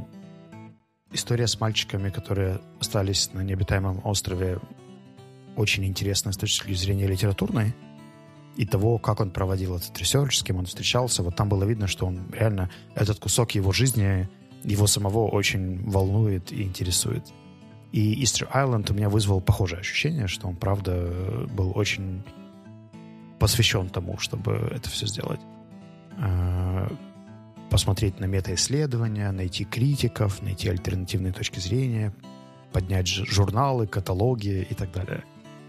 история 1.13 1.47
с 1.47 1.59
мальчиками, 1.59 2.11
которые 2.11 2.61
остались 2.81 3.33
на 3.33 3.41
необитаемом 3.41 4.01
острове, 4.05 4.59
очень 5.57 5.85
интересная 5.85 6.33
с 6.33 6.37
точки 6.37 6.73
зрения 6.75 7.07
литературной 7.07 7.75
и 8.57 8.67
того, 8.67 8.99
как 8.99 9.21
он 9.21 9.31
проводил 9.31 9.77
этот 9.77 9.97
research, 9.99 10.39
с 10.39 10.43
кем 10.43 10.57
он 10.59 10.67
встречался. 10.67 11.23
Вот 11.23 11.35
там 11.37 11.49
было 11.49 11.65
видно, 11.65 11.87
что 11.87 12.07
он 12.07 12.21
реально, 12.33 12.71
этот 12.95 13.19
кусок 13.19 13.53
его 13.53 13.73
жизни, 13.73 14.29
его 14.65 14.87
самого 14.87 15.29
очень 15.29 15.83
волнует 15.89 16.53
и 16.53 16.63
интересует. 16.63 17.25
И 17.93 18.23
Easter 18.23 18.49
Island 18.53 18.91
у 18.91 18.95
меня 18.95 19.09
вызвал 19.09 19.41
похожее 19.41 19.81
ощущение, 19.81 20.29
что 20.29 20.47
он, 20.47 20.57
правда, 20.57 21.47
был 21.53 21.73
очень 21.75 22.23
посвящен 23.39 23.89
тому, 23.89 24.19
чтобы 24.19 24.71
это 24.71 24.89
все 24.89 25.07
сделать. 25.07 25.41
А, 26.19 26.89
посмотреть 27.69 28.21
на 28.21 28.27
метаисследования, 28.27 29.31
найти 29.33 29.65
критиков, 29.65 30.43
найти 30.43 30.69
альтернативные 30.69 31.33
точки 31.33 31.59
зрения, 31.59 32.13
поднять 32.73 33.09
журналы, 33.09 33.87
каталоги 33.87 34.67
и 34.69 34.75
так 34.75 34.93
далее. 34.93 35.25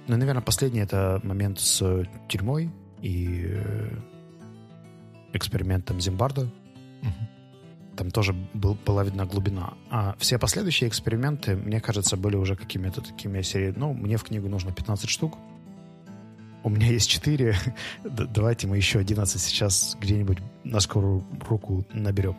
Ну, 0.07 0.17
наверное, 0.17 0.43
последний 0.43 0.81
это 0.81 1.19
момент 1.23 1.59
с 1.59 2.05
тюрьмой 2.27 2.69
и 3.01 3.45
э, 3.47 3.97
экспериментом 5.33 5.99
Зимбарда. 5.99 6.41
Угу 7.01 7.40
там 7.95 8.11
тоже 8.11 8.33
был, 8.53 8.75
была 8.85 9.03
видна 9.03 9.25
глубина. 9.25 9.73
А 9.89 10.15
все 10.19 10.37
последующие 10.37 10.89
эксперименты, 10.89 11.55
мне 11.55 11.79
кажется, 11.79 12.17
были 12.17 12.35
уже 12.35 12.55
какими-то 12.55 13.01
такими 13.01 13.41
серии, 13.41 13.73
ну, 13.75 13.93
мне 13.93 14.17
в 14.17 14.23
книгу 14.23 14.47
нужно 14.47 14.71
15 14.71 15.09
штук, 15.09 15.37
у 16.63 16.69
меня 16.69 16.87
есть 16.87 17.09
4, 17.09 17.55
давайте 18.03 18.67
мы 18.67 18.77
еще 18.77 18.99
11 18.99 19.41
сейчас 19.41 19.97
где-нибудь 19.99 20.37
на 20.63 20.79
скорую 20.79 21.25
руку 21.47 21.85
наберем. 21.93 22.37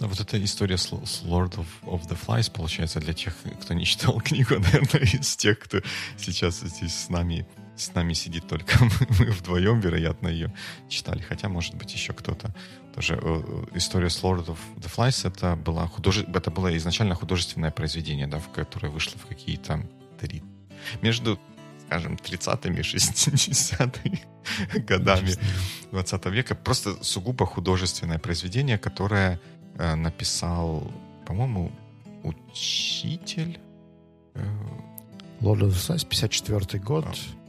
А 0.00 0.06
вот 0.08 0.18
эта 0.18 0.42
история 0.42 0.78
с 0.78 0.90
Lord 0.90 1.54
of, 1.58 1.66
of 1.82 2.08
the 2.08 2.18
Flies, 2.20 2.50
получается, 2.50 2.98
для 2.98 3.12
тех, 3.12 3.36
кто 3.60 3.74
не 3.74 3.84
читал 3.84 4.20
книгу, 4.24 4.58
наверное, 4.58 5.02
из 5.02 5.36
тех, 5.36 5.60
кто 5.60 5.80
сейчас 6.18 6.60
здесь 6.60 6.94
с 6.94 7.08
нами 7.08 7.46
с 7.76 7.94
нами 7.94 8.12
сидит 8.12 8.46
только 8.48 8.76
мы 9.18 9.30
вдвоем, 9.30 9.80
вероятно, 9.80 10.28
ее 10.28 10.52
читали. 10.88 11.20
Хотя, 11.20 11.48
может 11.48 11.74
быть, 11.74 11.92
еще 11.94 12.12
кто-то 12.12 12.54
тоже. 12.94 13.14
Э, 13.14 13.18
э, 13.22 13.76
история 13.76 14.10
с 14.10 14.22
Lord 14.22 14.46
of 14.46 14.58
the 14.76 14.90
Flies 14.94 15.26
это 15.26 15.56
была, 15.56 15.86
художе... 15.86 16.24
это 16.34 16.50
было 16.50 16.76
изначально 16.76 17.14
художественное 17.14 17.70
произведение, 17.70 18.26
да, 18.26 18.38
в 18.38 18.48
которое 18.50 18.88
вышло 18.88 19.18
в 19.18 19.26
какие-то 19.26 19.80
три... 20.20 20.42
Между 21.02 21.38
скажем, 21.86 22.14
30-ми, 22.14 22.80
60-ми 22.80 24.22
годами 24.88 25.32
20 25.90 26.26
века. 26.26 26.54
Просто 26.54 27.02
сугубо 27.04 27.46
художественное 27.46 28.18
произведение, 28.18 28.78
которое 28.78 29.38
э, 29.78 29.94
написал, 29.94 30.90
по-моему, 31.26 31.70
учитель. 32.22 33.58
Lord 35.40 35.60
of 35.60 35.68
the 35.68 35.96
Flies, 35.96 36.06
54 36.06 36.82
год. 36.82 37.06
А 37.06 37.41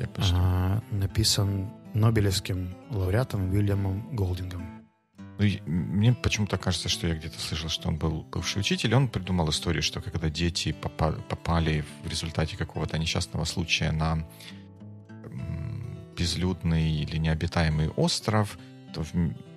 я 0.00 0.08
а, 0.32 0.82
написан 0.90 1.70
Нобелевским 1.94 2.74
лауреатом 2.90 3.50
Уильямом 3.50 4.14
Голдингом. 4.14 4.80
Ну, 5.38 5.46
мне 5.66 6.12
почему-то 6.12 6.58
кажется, 6.58 6.88
что 6.88 7.06
я 7.06 7.14
где-то 7.14 7.40
слышал, 7.40 7.68
что 7.68 7.88
он 7.88 7.96
был 7.96 8.22
бывший 8.30 8.58
учитель. 8.60 8.94
Он 8.94 9.08
придумал 9.08 9.48
историю, 9.48 9.82
что 9.82 10.02
когда 10.02 10.28
дети 10.28 10.72
попали 10.72 11.84
в 12.04 12.08
результате 12.08 12.56
какого-то 12.56 12.98
несчастного 12.98 13.44
случая 13.44 13.90
на 13.90 14.26
безлюдный 16.16 16.92
или 16.92 17.16
необитаемый 17.16 17.88
остров, 17.88 18.58
то 18.92 19.04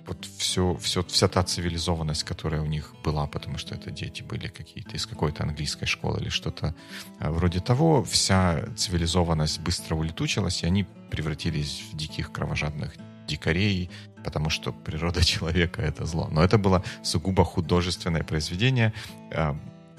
вот 0.06 0.28
все, 0.38 0.76
все, 0.80 1.02
вся 1.02 1.28
та 1.28 1.42
цивилизованность, 1.42 2.24
которая 2.24 2.60
у 2.60 2.66
них 2.66 2.94
была, 3.04 3.26
потому 3.26 3.58
что 3.58 3.74
это 3.74 3.90
дети 3.90 4.22
были 4.22 4.48
какие-то 4.48 4.96
из 4.96 5.06
какой-то 5.06 5.44
английской 5.44 5.86
школы 5.86 6.20
или 6.20 6.28
что-то 6.28 6.74
э, 7.20 7.30
вроде 7.30 7.60
того, 7.60 8.02
вся 8.04 8.64
цивилизованность 8.76 9.60
быстро 9.60 9.94
улетучилась, 9.94 10.62
и 10.62 10.66
они 10.66 10.86
превратились 11.10 11.84
в 11.92 11.96
диких 11.96 12.32
кровожадных 12.32 12.94
дикарей, 13.26 13.90
потому 14.24 14.50
что 14.50 14.72
природа 14.72 15.24
человека— 15.24 15.82
это 15.82 16.04
зло. 16.04 16.28
Но 16.30 16.42
это 16.42 16.58
было 16.58 16.82
сугубо 17.02 17.44
художественное 17.44 18.22
произведение, 18.22 18.92
э, 19.30 19.54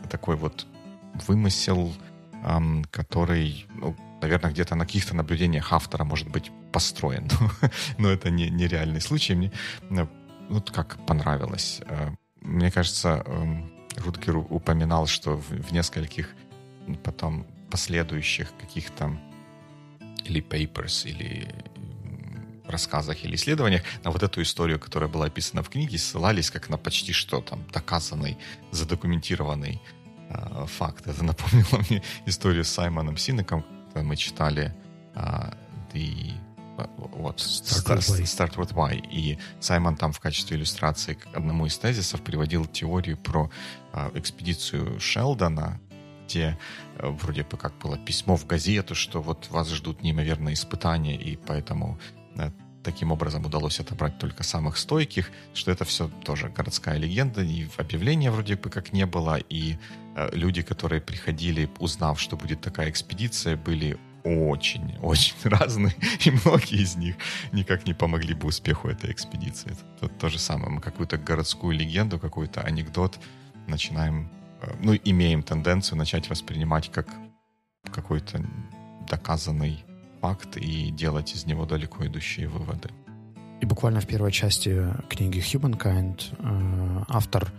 такой 0.10 0.36
вот 0.36 0.68
вымысел, 1.28 1.94
который, 2.92 3.66
ну, 3.74 3.96
наверное, 4.26 4.52
где-то 4.52 4.76
на 4.76 4.86
каких-то 4.86 5.16
наблюдениях 5.16 5.72
автора, 5.72 6.04
может 6.04 6.30
быть, 6.30 6.52
построен. 6.72 7.30
Но 7.98 8.10
это 8.10 8.32
не, 8.32 8.50
нереальный 8.50 9.02
случай. 9.02 9.36
Мне 9.36 9.52
ну, 9.90 10.10
вот 10.50 10.72
как 10.72 10.98
понравилось. 11.06 11.82
Э, 11.88 12.10
мне 12.42 12.72
кажется, 12.72 13.24
эм, 13.26 13.72
Рутгер 13.98 14.38
упоминал, 14.38 15.08
что 15.08 15.38
в, 15.38 15.50
в 15.50 15.72
нескольких 15.72 16.30
потом 17.04 17.46
последующих 17.70 18.52
каких-то 18.60 19.16
или 20.26 20.42
papers, 20.42 21.08
или 21.08 21.48
рассказах 22.68 23.24
или 23.24 23.36
исследованиях 23.36 23.84
на 24.04 24.12
вот 24.12 24.24
эту 24.24 24.42
историю, 24.42 24.80
которая 24.80 25.08
была 25.08 25.28
описана 25.28 25.62
в 25.62 25.70
книге, 25.70 26.00
ссылались 26.00 26.50
как 26.50 26.70
на 26.70 26.78
почти 26.78 27.14
что 27.14 27.42
там 27.42 27.64
доказанный, 27.72 28.38
задокументированный 28.72 29.80
э, 30.30 30.66
факт. 30.66 31.06
Это 31.08 31.24
напомнило 31.24 31.84
мне 31.90 32.02
историю 32.26 32.64
с 32.64 32.70
Саймоном 32.70 33.18
Синеком, 33.18 33.64
мы 34.04 34.16
читали 34.16 34.74
э, 35.16 35.52
The 35.94 36.34
вот, 36.98 37.38
Start, 37.38 38.00
Start, 38.00 38.24
Start 38.24 38.56
with 38.56 38.74
Why. 38.74 39.02
И 39.10 39.38
Саймон 39.60 39.96
там 39.96 40.12
в 40.12 40.20
качестве 40.20 40.58
иллюстрации 40.58 41.14
к 41.14 41.28
одному 41.34 41.66
из 41.66 41.78
тезисов 41.78 42.22
приводил 42.22 42.66
теорию 42.66 43.18
про 43.18 43.50
э, 43.94 44.12
экспедицию 44.16 45.00
Шелдона, 45.00 45.80
где 46.26 46.58
э, 46.98 47.08
вроде 47.08 47.44
бы 47.44 47.58
как 47.58 47.78
было 47.78 47.98
письмо 47.98 48.36
в 48.36 48.46
газету, 48.46 48.96
что 48.96 49.22
вот 49.22 49.50
вас 49.50 49.70
ждут 49.70 50.02
неимоверные 50.02 50.54
испытания, 50.54 51.16
и 51.16 51.38
поэтому 51.38 52.00
э, 52.36 52.52
таким 52.86 53.12
образом 53.12 53.46
удалось 53.46 53.80
отобрать 53.80 54.18
только 54.20 54.44
самых 54.44 54.78
стойких, 54.78 55.32
что 55.54 55.72
это 55.72 55.84
все 55.86 56.08
тоже 56.24 56.50
городская 56.50 56.98
легенда, 56.98 57.42
и 57.42 57.68
объявления 57.78 58.32
вроде 58.32 58.56
бы 58.56 58.70
как 58.70 58.94
не 58.94 59.06
было, 59.06 59.38
и 59.38 59.78
э, 60.16 60.30
люди, 60.34 60.62
которые 60.62 61.02
приходили, 61.02 61.70
узнав, 61.80 62.20
что 62.20 62.38
будет 62.38 62.62
такая 62.62 62.90
экспедиция, 62.90 63.58
были 63.58 63.98
очень-очень 64.24 65.36
разные, 65.44 65.96
и 66.26 66.32
многие 66.32 66.82
из 66.82 66.96
них 66.96 67.16
никак 67.52 67.88
не 67.88 67.94
помогли 67.94 68.34
бы 68.34 68.48
успеху 68.48 68.88
этой 68.88 69.12
экспедиции. 69.12 69.72
Это, 69.72 70.08
то 70.08 70.30
же 70.30 70.40
самое. 70.40 70.70
Мы 70.70 70.82
какую-то 70.82 71.18
городскую 71.18 71.76
легенду, 71.76 72.20
какой-то 72.20 72.62
анекдот 72.62 73.20
начинаем, 73.68 74.30
э, 74.62 74.76
ну, 74.84 74.96
имеем 75.06 75.42
тенденцию 75.42 75.98
начать 75.98 76.30
воспринимать 76.30 76.92
как 76.92 77.08
какой-то 77.92 78.44
доказанный 79.10 79.85
факт 80.26 80.58
и 80.58 80.90
делать 80.90 81.36
из 81.36 81.46
него 81.46 81.66
далеко 81.66 82.08
идущие 82.08 82.48
выводы. 82.48 82.90
И 83.62 83.66
буквально 83.68 84.00
в 84.02 84.08
первой 84.08 84.32
части 84.32 84.88
книги 85.08 85.38
Humankind 85.38 86.20
э, 86.40 87.04
автор 87.08 87.54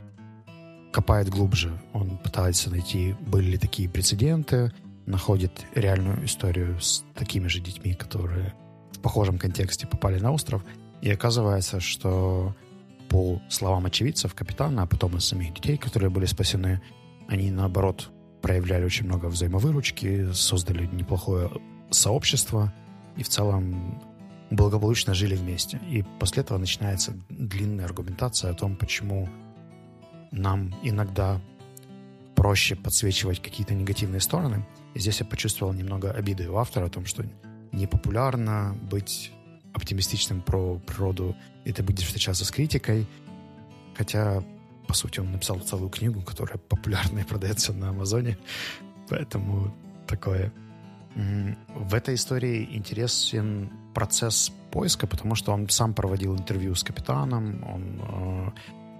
копает 0.92 1.28
глубже. 1.28 1.70
Он 1.92 2.18
пытается 2.18 2.68
найти, 2.70 3.14
были 3.20 3.50
ли 3.52 3.58
такие 3.58 3.88
прецеденты, 3.88 4.72
находит 5.06 5.64
реальную 5.76 6.24
историю 6.24 6.80
с 6.80 7.04
такими 7.14 7.46
же 7.46 7.60
детьми, 7.60 7.94
которые 7.94 8.52
в 8.92 8.98
похожем 8.98 9.38
контексте 9.38 9.86
попали 9.86 10.18
на 10.18 10.32
остров. 10.32 10.64
И 11.02 11.08
оказывается, 11.08 11.78
что 11.78 12.52
по 13.08 13.40
словам 13.48 13.86
очевидцев, 13.86 14.34
капитана, 14.34 14.82
а 14.82 14.86
потом 14.86 15.16
и 15.16 15.20
самих 15.20 15.54
детей, 15.54 15.76
которые 15.76 16.10
были 16.10 16.26
спасены, 16.26 16.80
они, 17.28 17.52
наоборот, 17.52 18.10
проявляли 18.42 18.84
очень 18.84 19.06
много 19.06 19.26
взаимовыручки, 19.26 20.32
создали 20.32 20.86
неплохое 20.86 21.48
сообщество 21.90 22.72
и 23.16 23.22
в 23.22 23.28
целом 23.28 24.00
благополучно 24.50 25.14
жили 25.14 25.34
вместе. 25.34 25.80
И 25.88 26.04
после 26.20 26.42
этого 26.42 26.58
начинается 26.58 27.14
длинная 27.28 27.84
аргументация 27.84 28.50
о 28.50 28.54
том, 28.54 28.76
почему 28.76 29.28
нам 30.30 30.74
иногда 30.82 31.40
проще 32.34 32.76
подсвечивать 32.76 33.42
какие-то 33.42 33.74
негативные 33.74 34.20
стороны. 34.20 34.64
И 34.94 35.00
здесь 35.00 35.20
я 35.20 35.26
почувствовал 35.26 35.72
немного 35.72 36.10
обиды 36.10 36.48
у 36.48 36.56
автора 36.56 36.86
о 36.86 36.90
том, 36.90 37.06
что 37.06 37.24
непопулярно 37.72 38.76
быть 38.90 39.32
оптимистичным 39.72 40.40
про 40.40 40.78
природу, 40.78 41.36
и 41.64 41.72
ты 41.72 41.82
будешь 41.82 42.06
встречаться 42.06 42.44
с 42.44 42.50
критикой. 42.50 43.06
Хотя, 43.94 44.42
по 44.86 44.94
сути, 44.94 45.20
он 45.20 45.32
написал 45.32 45.58
целую 45.60 45.90
книгу, 45.90 46.22
которая 46.22 46.58
популярна 46.58 47.20
и 47.20 47.24
продается 47.28 47.72
на 47.72 47.90
Амазоне. 47.90 48.38
Поэтому 49.08 49.74
такое. 50.06 50.52
В 51.16 51.94
этой 51.94 52.14
истории 52.14 52.68
интересен 52.72 53.70
процесс 53.94 54.52
поиска, 54.70 55.06
потому 55.06 55.34
что 55.34 55.52
он 55.52 55.68
сам 55.68 55.94
проводил 55.94 56.36
интервью 56.36 56.74
с 56.74 56.84
капитаном, 56.84 57.64
он 57.64 58.00
э, 58.02 58.50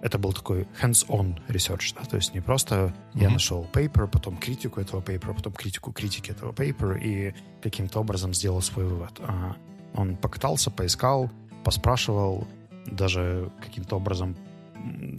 это 0.03 0.19
был 0.19 0.33
такой 0.33 0.67
hands-on 0.81 1.39
research, 1.49 1.95
да, 1.95 2.05
то 2.05 2.17
есть 2.17 2.35
не 2.35 2.41
просто 2.41 2.75
mm-hmm. 2.75 3.23
я 3.23 3.31
нашел 3.31 3.67
paper, 3.73 4.07
потом 4.09 4.37
критику 4.37 4.81
этого 4.81 5.03
paper, 5.03 5.35
потом 5.35 5.53
критику 5.53 5.93
критики 5.93 6.31
этого 6.31 6.53
paper 6.53 6.99
и 6.99 7.35
каким-то 7.63 8.01
образом 8.01 8.33
сделал 8.33 8.63
свой 8.63 8.87
вывод. 8.87 9.21
А 9.21 9.57
он 9.95 10.17
покатался, 10.17 10.71
поискал, 10.71 11.31
поспрашивал, 11.65 12.47
даже 12.87 13.51
каким-то 13.61 13.97
образом 13.97 14.37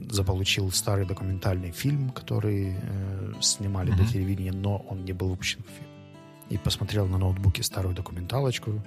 заполучил 0.09 0.71
старый 0.71 1.05
документальный 1.05 1.71
фильм, 1.71 2.09
который 2.11 2.73
э, 2.81 3.33
снимали 3.41 3.91
mm-hmm. 3.91 3.95
для 3.95 4.07
телевидения, 4.07 4.51
но 4.53 4.77
он 4.89 5.03
не 5.03 5.13
был 5.13 5.29
выпущен 5.29 5.61
в. 5.63 5.86
И 6.49 6.57
посмотрел 6.57 7.07
на 7.07 7.17
ноутбуке 7.17 7.63
старую 7.63 7.93
документалочку 7.93 8.81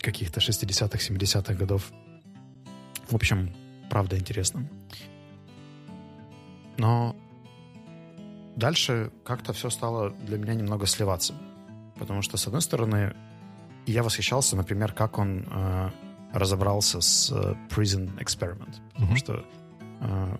каких-то 0.00 0.40
60-х, 0.40 0.98
70-х 0.98 1.54
годов. 1.54 1.90
В 3.08 3.14
общем, 3.14 3.54
правда 3.90 4.18
интересно. 4.18 4.68
Но 6.76 7.16
дальше 8.54 9.10
как-то 9.24 9.52
все 9.52 9.70
стало 9.70 10.10
для 10.10 10.38
меня 10.38 10.54
немного 10.54 10.86
сливаться. 10.86 11.34
Потому 11.98 12.22
что, 12.22 12.36
с 12.36 12.46
одной 12.46 12.62
стороны, 12.62 13.14
я 13.86 14.02
восхищался, 14.02 14.56
например, 14.56 14.92
как 14.92 15.18
он 15.18 15.46
э, 15.50 15.90
разобрался 16.32 17.00
с 17.00 17.30
э, 17.30 17.54
Prison 17.70 18.16
Experiment. 18.18 18.76
Потому 18.92 19.12
mm-hmm. 19.12 19.16
что, 19.16 19.44
э, 20.00 20.36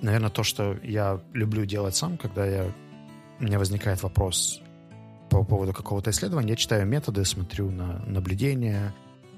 наверное, 0.00 0.30
то, 0.30 0.42
что 0.42 0.76
я 0.82 1.20
люблю 1.32 1.64
делать 1.64 1.94
сам, 1.94 2.16
когда 2.16 2.46
я, 2.46 2.72
у 3.40 3.44
меня 3.44 3.58
возникает 3.58 4.02
вопрос 4.02 4.60
по 5.30 5.44
поводу 5.44 5.72
какого-то 5.72 6.10
исследования, 6.10 6.50
я 6.50 6.56
читаю 6.56 6.86
методы, 6.86 7.24
смотрю 7.24 7.70
на 7.70 8.00
наблюдения, 8.06 8.92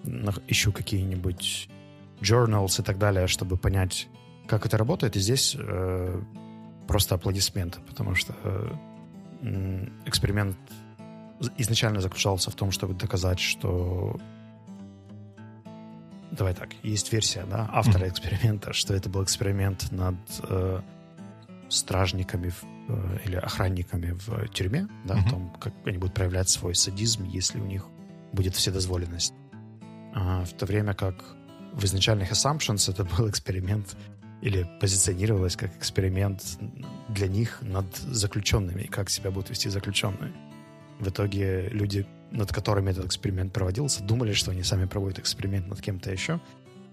на, 0.04 0.32
ищу 0.48 0.72
какие-нибудь 0.72 1.68
journals 2.20 2.80
и 2.80 2.84
так 2.84 2.98
далее, 2.98 3.26
чтобы 3.26 3.56
понять, 3.56 4.08
как 4.46 4.66
это 4.66 4.76
работает. 4.76 5.16
И 5.16 5.20
здесь 5.20 5.56
э, 5.58 6.22
просто 6.88 7.14
аплодисменты, 7.14 7.80
потому 7.86 8.14
что 8.14 8.34
э, 8.42 9.86
эксперимент 10.06 10.56
изначально 11.58 12.00
заключался 12.00 12.50
в 12.50 12.54
том, 12.54 12.70
чтобы 12.70 12.94
доказать, 12.94 13.40
что 13.40 14.16
давай 16.30 16.54
так, 16.54 16.70
есть 16.82 17.12
версия, 17.12 17.44
да, 17.44 17.68
автора 17.72 18.08
эксперимента, 18.08 18.72
что 18.72 18.94
это 18.94 19.08
был 19.08 19.22
эксперимент 19.22 19.92
над 19.92 20.16
э, 20.48 20.80
стражниками 21.72 22.50
в, 22.50 22.64
э, 22.88 23.18
или 23.24 23.36
охранниками 23.36 24.16
в 24.26 24.48
тюрьме, 24.48 24.88
да, 25.04 25.14
mm-hmm. 25.14 25.26
о 25.26 25.30
том, 25.30 25.56
как 25.60 25.72
они 25.84 25.98
будут 25.98 26.14
проявлять 26.14 26.48
свой 26.48 26.74
садизм, 26.74 27.24
если 27.24 27.60
у 27.60 27.64
них 27.64 27.86
будет 28.32 28.54
вседозволенность. 28.54 29.34
А, 30.14 30.44
в 30.44 30.52
то 30.52 30.66
время 30.66 30.94
как 30.94 31.14
в 31.72 31.84
изначальных 31.84 32.32
assumptions 32.32 32.90
это 32.90 33.04
был 33.04 33.28
эксперимент 33.28 33.96
или 34.42 34.68
позиционировалось 34.80 35.56
как 35.56 35.76
эксперимент 35.76 36.58
для 37.08 37.28
них 37.28 37.58
над 37.62 37.96
заключенными, 37.96 38.82
как 38.84 39.08
себя 39.08 39.30
будут 39.30 39.50
вести 39.50 39.68
заключенные. 39.68 40.32
В 40.98 41.08
итоге 41.08 41.68
люди 41.68 42.06
над 42.32 42.52
которыми 42.52 42.90
этот 42.90 43.06
эксперимент 43.06 43.52
проводился, 43.52 44.02
думали, 44.02 44.32
что 44.32 44.50
они 44.50 44.62
сами 44.62 44.86
проводят 44.86 45.18
эксперимент 45.18 45.68
над 45.68 45.80
кем-то 45.80 46.10
еще. 46.10 46.40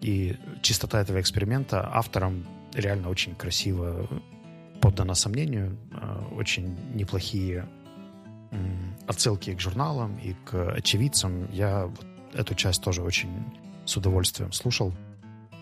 И 0.01 0.37
чистота 0.61 1.01
этого 1.01 1.19
эксперимента 1.19 1.89
авторам 1.91 2.45
реально 2.73 3.09
очень 3.09 3.35
красиво 3.35 4.07
поддана 4.81 5.15
сомнению. 5.15 5.77
Э, 5.91 6.35
очень 6.35 6.77
неплохие 6.93 7.67
отсылки 9.07 9.53
к 9.53 9.59
журналам 9.59 10.17
и 10.17 10.33
к 10.45 10.71
очевидцам. 10.71 11.51
Я 11.51 11.91
эту 12.33 12.55
часть 12.55 12.81
тоже 12.83 13.01
очень 13.01 13.29
с 13.85 13.97
удовольствием 13.97 14.51
слушал. 14.51 14.93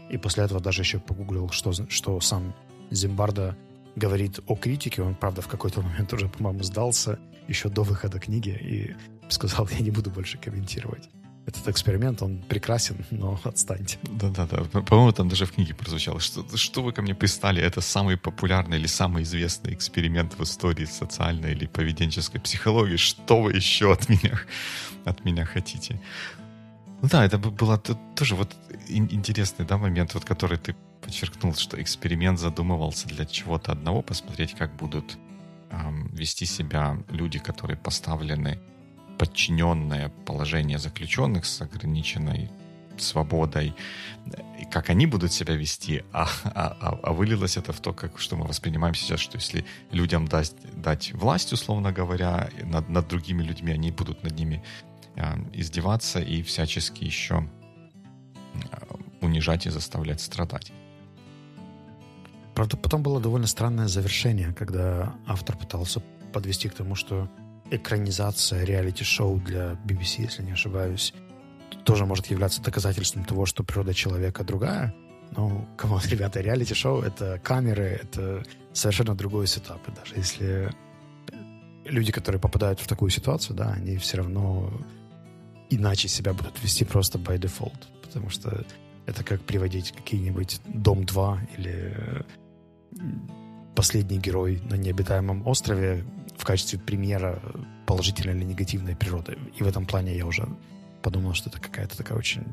И 0.09 0.17
после 0.17 0.43
этого 0.43 0.61
даже 0.61 0.81
еще 0.81 0.99
погуглил, 0.99 1.49
что, 1.49 1.71
что 1.89 2.19
сам 2.21 2.53
Зимбарда 2.91 3.57
говорит 3.95 4.39
о 4.47 4.55
критике. 4.55 5.01
Он, 5.01 5.15
правда, 5.15 5.41
в 5.41 5.47
какой-то 5.47 5.81
момент 5.81 6.13
уже, 6.13 6.29
по-моему, 6.29 6.63
сдался 6.63 7.19
еще 7.47 7.69
до 7.69 7.83
выхода 7.83 8.19
книги. 8.19 8.49
И 8.49 8.95
сказал, 9.29 9.67
я 9.71 9.79
не 9.79 9.91
буду 9.91 10.09
больше 10.09 10.37
комментировать. 10.37 11.09
Этот 11.47 11.69
эксперимент, 11.69 12.21
он 12.21 12.39
прекрасен, 12.39 13.05
но 13.09 13.39
отстаньте. 13.45 13.97
Да-да-да. 14.03 14.81
По-моему, 14.81 15.13
там 15.13 15.29
даже 15.29 15.45
в 15.45 15.53
книге 15.53 15.73
прозвучало, 15.73 16.19
что, 16.19 16.45
что 16.57 16.83
вы 16.83 16.91
ко 16.91 17.01
мне 17.01 17.15
пристали, 17.15 17.63
это 17.63 17.79
самый 17.79 18.17
популярный 18.17 18.77
или 18.77 18.87
самый 18.87 19.23
известный 19.23 19.73
эксперимент 19.73 20.37
в 20.37 20.43
истории 20.43 20.85
социальной 20.85 21.53
или 21.53 21.65
поведенческой 21.65 22.41
психологии. 22.41 22.97
Что 22.97 23.41
вы 23.41 23.53
еще 23.53 23.93
от 23.93 24.09
меня, 24.09 24.37
от 25.05 25.23
меня 25.23 25.45
хотите? 25.45 26.01
Ну 27.01 27.07
да, 27.07 27.23
это 27.23 27.37
было 27.37 27.77
тоже 27.77 28.35
вот 28.35 28.53
интересный 28.89 29.65
да, 29.65 29.77
момент, 29.77 30.15
вот, 30.15 30.25
который 30.25 30.57
ты 30.57 30.75
подчеркнул, 31.01 31.55
что 31.55 31.81
эксперимент 31.81 32.39
задумывался 32.39 33.07
для 33.07 33.25
чего-то 33.25 33.71
одного, 33.71 34.01
посмотреть, 34.01 34.53
как 34.53 34.75
будут 34.75 35.17
эм, 35.69 36.09
вести 36.13 36.45
себя 36.45 36.97
люди, 37.09 37.39
которые 37.39 37.77
поставлены 37.77 38.59
подчиненное 39.17 40.09
положение 40.25 40.79
заключенных 40.79 41.45
с 41.45 41.61
ограниченной 41.61 42.49
свободой, 43.01 43.75
и 44.59 44.65
как 44.65 44.89
они 44.89 45.05
будут 45.05 45.31
себя 45.31 45.55
вести, 45.55 46.03
а, 46.11 46.27
а, 46.43 46.77
а, 46.79 46.99
а 47.03 47.13
вылилось 47.13 47.57
это 47.57 47.71
в 47.73 47.79
то, 47.79 47.93
как, 47.93 48.19
что 48.19 48.35
мы 48.35 48.45
воспринимаем 48.47 48.95
сейчас, 48.95 49.19
что 49.19 49.37
если 49.37 49.65
людям 49.91 50.27
дать, 50.27 50.53
дать 50.73 51.13
власть, 51.13 51.53
условно 51.53 51.91
говоря, 51.91 52.49
над, 52.63 52.89
над 52.89 53.07
другими 53.07 53.43
людьми, 53.43 53.71
они 53.71 53.91
будут 53.91 54.23
над 54.23 54.37
ними 54.37 54.63
э, 55.15 55.35
издеваться 55.53 56.19
и 56.19 56.41
всячески 56.41 57.03
еще 57.03 57.47
э, 58.71 58.77
унижать 59.21 59.65
и 59.67 59.69
заставлять 59.69 60.21
страдать. 60.21 60.71
Правда, 62.55 62.77
потом 62.77 63.03
было 63.03 63.21
довольно 63.21 63.47
странное 63.47 63.87
завершение, 63.87 64.53
когда 64.53 65.15
автор 65.27 65.55
пытался 65.55 66.01
подвести 66.33 66.69
к 66.69 66.73
тому, 66.73 66.95
что 66.95 67.29
экранизация 67.71 68.63
реалити-шоу 68.63 69.39
для 69.39 69.73
BBC, 69.85 70.21
если 70.21 70.43
не 70.43 70.51
ошибаюсь, 70.51 71.13
тоже 71.83 72.05
может 72.05 72.27
являться 72.27 72.61
доказательством 72.61 73.25
того, 73.25 73.45
что 73.45 73.63
природа 73.63 73.93
человека 73.93 74.43
другая. 74.43 74.93
Ну, 75.35 75.67
кому 75.77 75.99
ребята, 76.09 76.41
реалити-шоу— 76.41 77.01
это 77.03 77.39
камеры, 77.43 77.99
это 78.03 78.43
совершенно 78.73 79.15
другой 79.15 79.47
сетап. 79.47 79.79
И 79.87 79.91
даже 79.91 80.15
если 80.15 80.71
люди, 81.85 82.11
которые 82.11 82.39
попадают 82.39 82.79
в 82.79 82.87
такую 82.87 83.09
ситуацию, 83.11 83.55
да, 83.55 83.73
они 83.73 83.97
все 83.97 84.17
равно 84.17 84.71
иначе 85.69 86.07
себя 86.07 86.33
будут 86.33 86.61
вести 86.63 86.85
просто 86.85 87.17
by 87.17 87.37
default. 87.39 87.77
Потому 88.01 88.29
что 88.29 88.65
это 89.05 89.23
как 89.23 89.41
приводить 89.41 89.91
какие-нибудь 89.91 90.61
«Дом-2» 90.65 91.39
или 91.57 92.25
«Последний 93.75 94.17
герой 94.17 94.61
на 94.69 94.75
необитаемом 94.75 95.47
острове», 95.47 96.03
качестве 96.47 96.79
примера 96.79 97.41
положительной 97.85 98.35
или 98.37 98.45
негативной 98.45 98.95
природы. 98.95 99.37
И 99.59 99.63
в 99.63 99.67
этом 99.67 99.85
плане 99.85 100.15
я 100.15 100.25
уже 100.25 100.47
подумал, 101.01 101.33
что 101.33 101.49
это 101.49 101.59
какая-то 101.59 101.97
такая 101.97 102.17
очень 102.17 102.43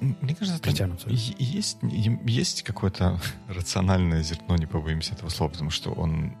ну, 0.00 0.16
мне 0.20 0.34
кажется, 0.34 0.60
притянутая. 0.60 1.12
Есть, 1.12 1.78
есть 1.82 2.62
какое-то 2.62 3.20
рациональное 3.48 4.22
зерно, 4.22 4.56
не 4.56 4.66
побоимся 4.66 5.14
этого 5.14 5.28
слова, 5.28 5.50
потому 5.50 5.70
что 5.70 5.92
он 5.92 6.36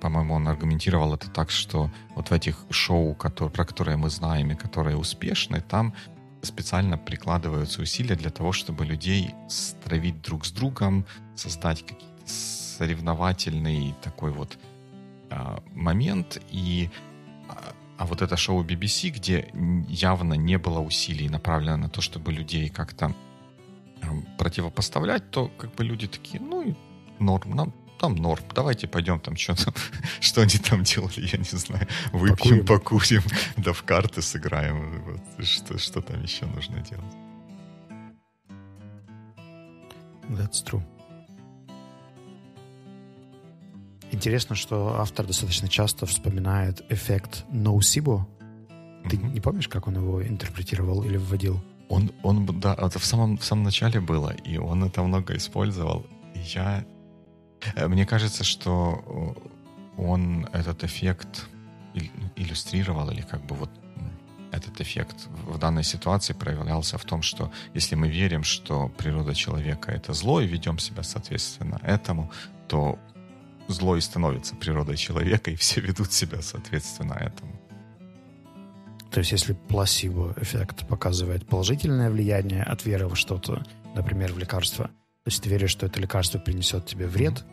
по-моему, 0.00 0.34
он 0.34 0.46
аргументировал 0.46 1.14
это 1.14 1.30
так, 1.30 1.50
что 1.50 1.90
вот 2.14 2.28
в 2.28 2.32
этих 2.32 2.66
шоу, 2.70 3.14
которые, 3.14 3.50
про 3.50 3.64
которые 3.64 3.96
мы 3.96 4.10
знаем 4.10 4.50
и 4.52 4.54
которые 4.54 4.96
успешны, 4.96 5.60
там 5.60 5.94
специально 6.42 6.98
прикладываются 6.98 7.82
усилия 7.82 8.14
для 8.14 8.30
того, 8.30 8.52
чтобы 8.52 8.84
людей 8.84 9.34
стравить 9.48 10.20
друг 10.20 10.44
с 10.44 10.52
другом, 10.52 11.06
создать 11.34 11.80
какие-то 11.80 12.26
соревновательный 12.26 13.94
такой 14.02 14.32
вот 14.32 14.58
э, 15.36 15.58
момент. 15.74 16.40
И 16.50 16.90
а, 17.48 17.74
а 17.98 18.06
вот 18.06 18.22
это 18.22 18.36
шоу 18.36 18.64
BBC, 18.64 19.10
где 19.10 19.48
явно 19.88 20.34
не 20.34 20.58
было 20.58 20.80
усилий 20.80 21.28
направлено 21.28 21.76
на 21.76 21.88
то, 21.88 22.00
чтобы 22.00 22.32
людей 22.32 22.68
как-то 22.68 23.14
э, 24.02 24.06
противопоставлять, 24.38 25.30
то 25.30 25.48
как 25.58 25.74
бы 25.74 25.84
люди 25.84 26.06
такие, 26.06 26.40
ну 26.40 26.62
и 26.62 26.74
норм, 27.18 27.50
нам 27.54 27.72
там 27.98 28.14
норм, 28.14 28.44
давайте 28.54 28.86
пойдем 28.86 29.20
там 29.20 29.36
что-то, 29.36 29.72
что 30.20 30.42
они 30.42 30.58
там 30.58 30.82
делали, 30.82 31.26
я 31.32 31.38
не 31.38 31.58
знаю, 31.58 31.86
выпьем, 32.12 32.64
покурим, 32.66 32.66
покурим 32.66 33.22
да 33.56 33.72
в 33.72 33.82
карты 33.82 34.20
сыграем, 34.20 35.02
вот, 35.02 35.46
что, 35.46 35.78
что 35.78 36.02
там 36.02 36.22
еще 36.22 36.46
нужно 36.46 36.80
делать. 36.80 37.14
That's 40.28 40.62
true. 40.62 40.82
Интересно, 44.16 44.56
что 44.56 44.98
автор 44.98 45.26
достаточно 45.26 45.68
часто 45.68 46.06
вспоминает 46.06 46.82
эффект 46.90 47.44
ноусибо. 47.50 48.26
Ты 49.08 49.16
mm-hmm. 49.16 49.32
не 49.32 49.40
помнишь, 49.40 49.68
как 49.68 49.86
он 49.86 49.96
его 49.96 50.26
интерпретировал 50.26 51.04
или 51.04 51.16
вводил? 51.16 51.60
Он, 51.88 52.10
он, 52.22 52.46
да, 52.60 52.74
это 52.74 52.98
в 52.98 53.04
самом, 53.04 53.36
в 53.36 53.44
самом 53.44 53.64
начале 53.64 54.00
было, 54.00 54.30
и 54.30 54.58
он 54.58 54.84
это 54.84 55.02
много 55.02 55.36
использовал. 55.36 56.06
Я 56.34 56.84
Э, 57.74 57.88
мне 57.88 58.06
кажется, 58.06 58.44
что 58.44 59.34
он 59.96 60.46
этот 60.52 60.84
эффект 60.84 61.46
иллюстрировал 62.36 63.10
или 63.10 63.22
как 63.22 63.44
бы 63.46 63.54
вот 63.54 63.70
этот 64.52 64.80
эффект 64.80 65.28
в 65.46 65.58
данной 65.58 65.84
ситуации 65.84 66.34
проявлялся 66.34 66.98
в 66.98 67.04
том, 67.04 67.22
что 67.22 67.50
если 67.74 67.94
мы 67.94 68.08
верим, 68.08 68.44
что 68.44 68.88
природа 68.88 69.34
человека— 69.34 69.90
это 69.92 70.12
зло, 70.12 70.40
и 70.40 70.46
ведем 70.46 70.78
себя 70.78 71.02
соответственно 71.02 71.80
этому, 71.82 72.30
то 72.68 72.98
зло 73.68 73.96
и 73.96 74.00
становится 74.00 74.54
природой 74.56 74.96
человека, 74.96 75.50
и 75.50 75.56
все 75.56 75.80
ведут 75.80 76.12
себя 76.12 76.42
соответственно 76.42 77.14
этому. 77.14 77.60
То 79.10 79.20
есть 79.20 79.32
если 79.32 79.54
пласибо-эффект 79.54 80.86
показывает 80.88 81.46
положительное 81.46 82.10
влияние 82.10 82.62
от 82.62 82.84
веры 82.84 83.08
во 83.08 83.16
что-то, 83.16 83.64
например, 83.94 84.32
в 84.32 84.38
лекарство, 84.38 84.86
то 84.88 85.30
есть 85.30 85.42
ты 85.42 85.48
веришь, 85.48 85.70
что 85.70 85.86
это 85.86 86.00
лекарство 86.00 86.38
принесет 86.38 86.86
тебе 86.86 87.06
вред, 87.06 87.44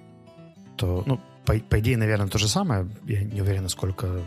то, 0.76 1.04
ну, 1.06 1.22
по, 1.46 1.54
по 1.60 1.80
идее, 1.80 1.98
наверное, 1.98 2.28
то 2.28 2.38
же 2.38 2.48
самое. 2.48 2.90
Я 3.06 3.24
не 3.24 3.42
уверен, 3.42 3.64
насколько 3.64 4.22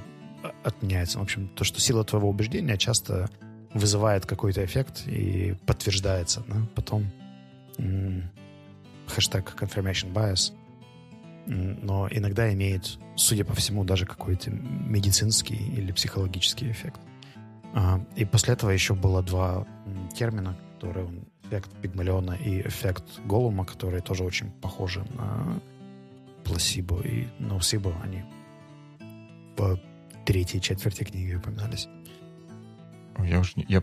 отменяется. 0.65 1.19
В 1.19 1.23
общем, 1.23 1.49
то, 1.49 1.65
что 1.65 1.81
сила 1.81 2.05
твоего 2.05 2.29
убеждения 2.29 2.77
часто 2.77 3.29
вызывает 3.75 4.27
какой-то 4.27 4.65
эффект 4.65 5.07
и 5.07 5.55
подтверждается, 5.67 6.43
да? 6.49 6.57
потом 6.75 7.11
м- 7.79 8.31
хэштег 9.07 9.55
confirmation 9.61 10.13
bias, 10.13 10.53
но 11.47 12.09
иногда 12.11 12.53
имеет, 12.53 12.99
судя 13.17 13.45
по 13.45 13.55
всему, 13.55 13.85
даже 13.85 14.07
какой-то 14.07 14.51
медицинский 14.51 15.57
или 15.57 15.93
психологический 15.93 16.71
эффект. 16.71 17.01
А, 17.75 18.01
и 18.17 18.25
после 18.25 18.55
этого 18.55 18.71
еще 18.71 18.95
было 18.95 19.23
два 19.23 19.67
термина, 20.15 20.57
которые 20.75 21.07
он 21.07 21.25
эффект 21.45 21.71
Пигмалиона 21.81 22.33
и 22.33 22.61
эффект 22.61 23.05
Голума, 23.25 23.65
которые 23.65 24.03
тоже 24.03 24.25
очень 24.25 24.51
похожи 24.51 25.05
на 25.15 25.61
пласибо 26.45 27.01
и 27.01 27.27
ноусибо. 27.39 27.95
Они 28.03 28.25
в 29.57 29.81
третьей 30.25 30.61
четверти 30.61 31.05
книги 31.05 31.35
упоминались. 31.35 31.89
Я 33.25 33.41
уже 33.41 33.53
не, 33.57 33.67
я 33.69 33.83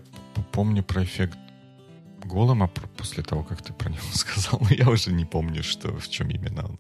помню 0.52 0.84
про 0.84 1.04
эффект 1.04 1.38
Голема 2.24 2.68
после 2.98 3.24
того, 3.24 3.44
как 3.44 3.62
ты 3.62 3.74
про 3.74 3.90
него 3.90 4.04
сказал, 4.14 4.60
но 4.62 4.70
я 4.70 4.90
уже 4.90 5.12
не 5.12 5.26
помню, 5.26 5.64
что 5.64 5.96
в 5.98 6.10
чем 6.10 6.30
именно 6.30 6.66
он 6.66 6.80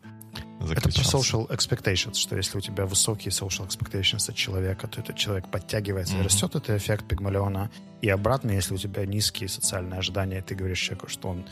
заключался. 0.68 1.00
Это 1.00 1.10
про 1.10 1.18
social 1.18 1.48
expectations, 1.50 2.16
что 2.16 2.36
если 2.36 2.58
у 2.58 2.62
тебя 2.62 2.86
высокие 2.86 3.32
social 3.32 3.68
expectations 3.68 4.30
от 4.30 4.36
человека, 4.36 4.88
то 4.88 5.02
этот 5.02 5.16
человек 5.16 5.50
подтягивается 5.50 6.16
mm-hmm. 6.16 6.22
и 6.22 6.24
растет. 6.24 6.56
Это 6.56 6.78
эффект 6.78 7.08
Пигмалиона. 7.08 7.70
И 8.02 8.10
обратно, 8.10 8.52
если 8.52 8.74
у 8.74 8.78
тебя 8.78 9.06
низкие 9.06 9.50
социальные 9.50 10.00
ожидания, 10.00 10.42
ты 10.42 10.56
говоришь 10.56 10.80
человеку, 10.80 11.08
что 11.10 11.30
он 11.30 11.46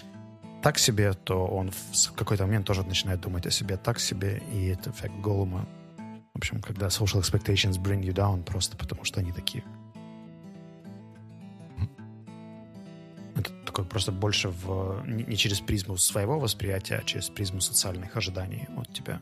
так 0.61 0.77
себе, 0.77 1.13
то 1.13 1.47
он 1.47 1.71
в 1.71 2.13
какой-то 2.15 2.45
момент 2.45 2.67
тоже 2.67 2.83
начинает 2.83 3.21
думать 3.21 3.45
о 3.45 3.51
себе 3.51 3.77
так 3.77 3.99
себе, 3.99 4.41
и 4.53 4.67
это 4.67 4.91
эффект 4.91 5.15
Голума. 5.23 5.67
В 6.33 6.37
общем, 6.37 6.61
когда 6.61 6.87
social 6.87 7.21
expectations 7.21 7.81
bring 7.81 8.01
you 8.01 8.13
down 8.13 8.43
просто 8.43 8.77
потому, 8.77 9.03
что 9.03 9.19
они 9.19 9.31
такие. 9.31 9.63
Это 13.71 13.77
такое 13.77 13.85
просто 13.85 14.11
больше 14.11 14.49
в, 14.49 15.01
не 15.07 15.37
через 15.37 15.61
призму 15.61 15.95
своего 15.95 16.39
восприятия, 16.39 16.95
а 16.95 17.03
через 17.03 17.29
призму 17.29 17.61
социальных 17.61 18.17
ожиданий 18.17 18.67
от 18.75 18.91
тебя. 18.93 19.21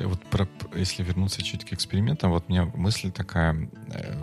Вот 0.00 0.20
про, 0.24 0.48
если 0.74 1.04
вернуться 1.04 1.42
чуть 1.42 1.64
к 1.64 1.72
экспериментам, 1.72 2.32
вот 2.32 2.44
у 2.48 2.52
меня 2.52 2.64
мысль 2.74 3.12
такая, 3.12 3.70
э, 3.92 4.14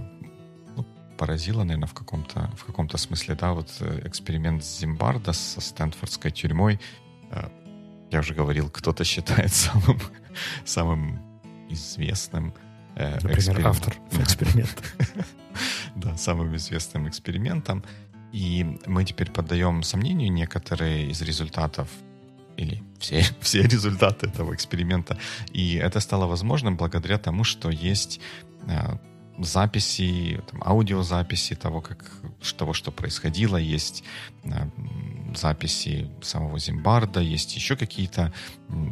ну, 0.75 0.85
поразила, 1.17 1.63
наверное, 1.63 1.87
в 1.87 1.93
каком-то 1.93 2.51
в 2.57 2.65
каком-то 2.65 2.97
смысле, 2.97 3.35
да, 3.35 3.53
вот 3.53 3.69
э, 3.79 4.01
эксперимент 4.05 4.65
Зимбарда 4.65 5.31
со 5.31 5.61
Стэнфордской 5.61 6.31
тюрьмой. 6.31 6.81
Э, 7.31 7.47
я 8.11 8.19
уже 8.19 8.33
говорил, 8.33 8.69
кто-то 8.69 9.05
считает 9.05 9.53
самым, 9.53 9.99
самым 10.65 11.19
известным 11.69 12.53
Например, 12.95 13.37
эксперимент. 13.37 13.65
автор 13.65 13.95
эксперимента. 14.11 14.83
Да, 15.95 16.17
самым 16.17 16.55
известным 16.55 17.07
экспериментом. 17.07 17.83
И 18.31 18.79
мы 18.87 19.05
теперь 19.05 19.29
поддаем 19.29 19.83
сомнению 19.83 20.31
некоторые 20.31 21.11
из 21.11 21.21
результатов 21.21 21.87
или 22.57 22.83
все, 22.99 23.23
все 23.41 23.61
результаты 23.61 24.27
этого 24.27 24.53
эксперимента. 24.53 25.17
И 25.51 25.75
это 25.75 25.99
стало 25.99 26.25
возможным 26.25 26.75
благодаря 26.75 27.17
тому, 27.17 27.43
что 27.43 27.69
есть 27.69 28.19
э, 28.67 28.97
записи, 29.37 30.41
там, 30.49 30.63
аудиозаписи 30.63 31.55
того, 31.55 31.81
как, 31.81 32.11
того, 32.57 32.73
что 32.73 32.91
происходило, 32.91 33.57
есть 33.57 34.03
э, 34.43 34.69
записи 35.35 36.09
самого 36.21 36.59
Зимбарда, 36.59 37.19
есть 37.19 37.55
еще 37.55 37.75
какие-то 37.75 38.33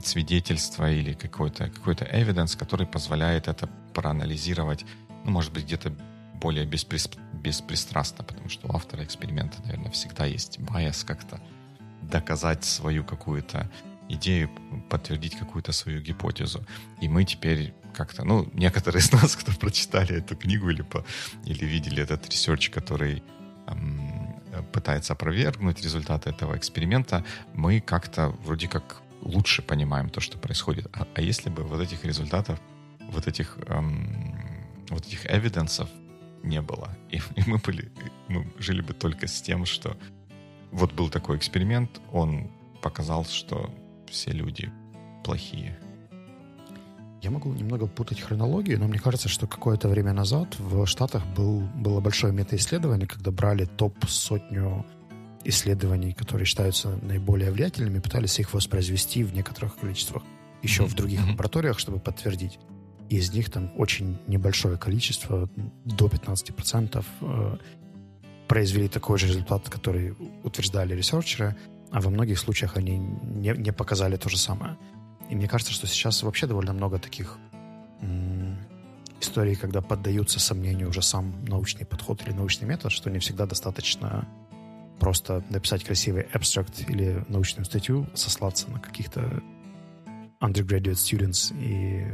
свидетельства 0.03 0.91
или 0.91 1.13
какой-то 1.13 1.69
какой 1.69 1.95
evidence, 1.95 2.57
который 2.57 2.87
позволяет 2.87 3.47
это 3.47 3.67
проанализировать, 3.93 4.85
ну, 5.25 5.31
может 5.31 5.53
быть, 5.53 5.65
где-то 5.65 5.93
более 6.41 6.65
бесприс... 6.65 7.09
беспристрастно, 7.33 8.23
потому 8.23 8.49
что 8.49 8.67
у 8.67 8.75
автора 8.75 9.03
эксперимента, 9.03 9.61
наверное, 9.63 9.91
всегда 9.91 10.25
есть 10.25 10.59
байс 10.59 11.03
как-то 11.03 11.39
доказать 12.01 12.65
свою 12.65 13.03
какую-то 13.03 13.69
идею, 14.09 14.49
подтвердить 14.89 15.37
какую-то 15.37 15.71
свою 15.71 16.01
гипотезу. 16.01 16.65
И 17.01 17.07
мы 17.07 17.23
теперь 17.23 17.73
как-то, 17.93 18.23
ну, 18.23 18.49
некоторые 18.53 19.01
из 19.01 19.11
нас, 19.11 19.35
кто 19.35 19.51
прочитали 19.53 20.17
эту 20.17 20.35
книгу 20.35 20.69
или, 20.69 20.81
по, 20.81 21.05
или 21.45 21.65
видели 21.65 22.03
этот 22.03 22.29
research, 22.29 22.69
который 22.69 23.23
эм, 23.67 24.35
пытается 24.73 25.13
опровергнуть 25.13 25.81
результаты 25.83 26.29
этого 26.29 26.57
эксперимента, 26.57 27.23
мы 27.53 27.79
как-то 27.79 28.29
вроде 28.45 28.67
как 28.67 29.01
лучше 29.21 29.61
понимаем 29.61 30.09
то, 30.09 30.19
что 30.19 30.37
происходит. 30.37 30.87
А, 30.93 31.07
а 31.15 31.21
если 31.21 31.49
бы 31.49 31.63
вот 31.63 31.79
этих 31.79 32.03
результатов, 32.05 32.59
вот 32.99 33.27
этих, 33.27 33.57
эм, 33.67 34.35
вот 34.89 35.05
этих 35.07 35.25
evidence 35.25 35.77
ов 35.77 35.89
не 36.43 36.61
было, 36.61 36.89
и, 37.09 37.17
и 37.35 37.43
мы 37.47 37.57
были, 37.57 37.91
мы 38.27 38.47
жили 38.59 38.81
бы 38.81 38.93
только 38.93 39.27
с 39.27 39.41
тем, 39.41 39.65
что 39.65 39.97
вот 40.71 40.93
был 40.93 41.09
такой 41.09 41.37
эксперимент, 41.37 42.01
он 42.11 42.49
показал, 42.81 43.25
что 43.25 43.69
все 44.09 44.31
люди 44.31 44.71
плохие. 45.23 45.77
Я 47.21 47.29
могу 47.29 47.53
немного 47.53 47.85
путать 47.85 48.19
хронологию, 48.19 48.79
но 48.79 48.87
мне 48.87 48.97
кажется, 48.97 49.29
что 49.29 49.45
какое-то 49.45 49.87
время 49.87 50.11
назад 50.11 50.57
в 50.57 50.87
Штатах 50.87 51.23
был, 51.35 51.59
было 51.75 51.99
большое 51.99 52.33
метаисследование, 52.33 53.07
когда 53.07 53.29
брали 53.31 53.65
топ-сотню 53.65 54.85
исследований, 55.43 56.13
которые 56.13 56.45
считаются 56.45 56.97
наиболее 57.01 57.51
влиятельными, 57.51 57.99
пытались 57.99 58.39
их 58.39 58.53
воспроизвести 58.53 59.23
в 59.23 59.33
некоторых 59.35 59.75
количествах 59.75 60.23
еще 60.61 60.83
mm-hmm. 60.83 60.87
в 60.87 60.93
других 60.95 61.19
mm-hmm. 61.21 61.31
лабораториях, 61.31 61.79
чтобы 61.79 61.99
подтвердить. 61.99 62.59
Из 63.11 63.33
них 63.33 63.49
там 63.49 63.69
очень 63.75 64.17
небольшое 64.27 64.77
количество, 64.77 65.49
до 65.83 66.07
15%, 66.07 67.05
э, 67.19 67.57
произвели 68.47 68.87
такой 68.87 69.17
же 69.17 69.27
результат, 69.27 69.69
который 69.69 70.15
утверждали 70.43 70.95
ресерчеры, 70.95 71.57
а 71.91 71.99
во 71.99 72.09
многих 72.09 72.39
случаях 72.39 72.77
они 72.77 72.97
не, 72.97 73.49
не 73.49 73.73
показали 73.73 74.15
то 74.15 74.29
же 74.29 74.37
самое. 74.37 74.77
И 75.29 75.35
мне 75.35 75.49
кажется, 75.49 75.73
что 75.73 75.87
сейчас 75.87 76.23
вообще 76.23 76.47
довольно 76.47 76.71
много 76.71 76.99
таких 76.99 77.37
м- 77.99 78.57
историй, 79.19 79.55
когда 79.57 79.81
поддаются 79.81 80.39
сомнению 80.39 80.87
уже 80.87 81.01
сам 81.01 81.43
научный 81.43 81.85
подход 81.85 82.25
или 82.25 82.31
научный 82.31 82.65
метод, 82.65 82.93
что 82.93 83.09
не 83.09 83.19
всегда 83.19 83.45
достаточно 83.45 84.25
просто 85.01 85.43
написать 85.49 85.83
красивый 85.83 86.21
абстракт 86.31 86.89
или 86.89 87.25
научную 87.27 87.65
статью, 87.65 88.07
сослаться 88.13 88.71
на 88.71 88.79
каких-то 88.79 89.43
undergraduate 90.41 90.93
students 90.93 91.53
и 91.59 92.05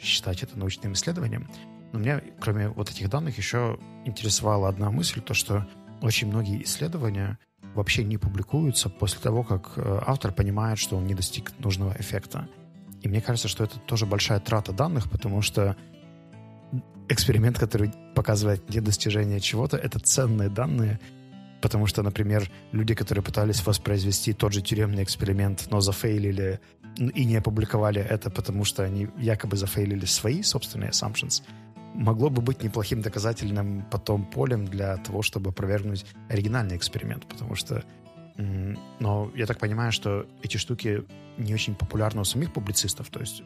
считать 0.00 0.42
это 0.42 0.58
научным 0.58 0.92
исследованием. 0.92 1.48
Но 1.92 2.00
меня, 2.00 2.20
кроме 2.40 2.68
вот 2.68 2.90
этих 2.90 3.08
данных, 3.08 3.38
еще 3.38 3.78
интересовала 4.04 4.68
одна 4.68 4.90
мысль, 4.90 5.20
то, 5.20 5.34
что 5.34 5.66
очень 6.02 6.28
многие 6.28 6.62
исследования 6.62 7.38
вообще 7.74 8.04
не 8.04 8.18
публикуются 8.18 8.88
после 8.88 9.20
того, 9.20 9.44
как 9.44 9.72
э, 9.76 10.00
автор 10.06 10.32
понимает, 10.32 10.78
что 10.78 10.96
он 10.96 11.06
не 11.06 11.14
достиг 11.14 11.52
нужного 11.58 11.94
эффекта. 11.98 12.48
И 13.02 13.08
мне 13.08 13.20
кажется, 13.20 13.48
что 13.48 13.64
это 13.64 13.78
тоже 13.78 14.06
большая 14.06 14.40
трата 14.40 14.72
данных, 14.72 15.10
потому 15.10 15.42
что 15.42 15.76
эксперимент, 17.08 17.58
который 17.58 17.92
показывает 18.14 18.68
недостижение 18.68 19.40
чего-то, 19.40 19.76
это 19.76 19.98
ценные 19.98 20.48
данные, 20.48 20.98
потому 21.60 21.86
что, 21.86 22.02
например, 22.02 22.50
люди, 22.72 22.94
которые 22.94 23.22
пытались 23.22 23.64
воспроизвести 23.64 24.32
тот 24.32 24.52
же 24.52 24.62
тюремный 24.62 25.02
эксперимент, 25.02 25.68
но 25.70 25.80
зафейлили 25.80 26.60
и 26.98 27.24
не 27.24 27.36
опубликовали 27.36 28.00
это, 28.00 28.30
потому 28.30 28.64
что 28.64 28.82
они 28.82 29.08
якобы 29.18 29.56
зафейлили 29.56 30.06
свои 30.06 30.42
собственные 30.42 30.90
assumptions, 30.90 31.42
могло 31.94 32.30
бы 32.30 32.42
быть 32.42 32.62
неплохим 32.62 33.00
доказательным 33.00 33.84
потом 33.90 34.24
полем 34.24 34.66
для 34.66 34.96
того, 34.98 35.22
чтобы 35.22 35.50
опровергнуть 35.50 36.06
оригинальный 36.28 36.76
эксперимент, 36.76 37.26
потому 37.26 37.54
что 37.54 37.84
но 38.38 39.30
я 39.34 39.46
так 39.46 39.58
понимаю, 39.58 39.92
что 39.92 40.26
эти 40.42 40.58
штуки 40.58 41.04
не 41.38 41.54
очень 41.54 41.74
популярны 41.74 42.20
у 42.20 42.24
самих 42.24 42.52
публицистов, 42.52 43.08
то 43.08 43.20
есть 43.20 43.42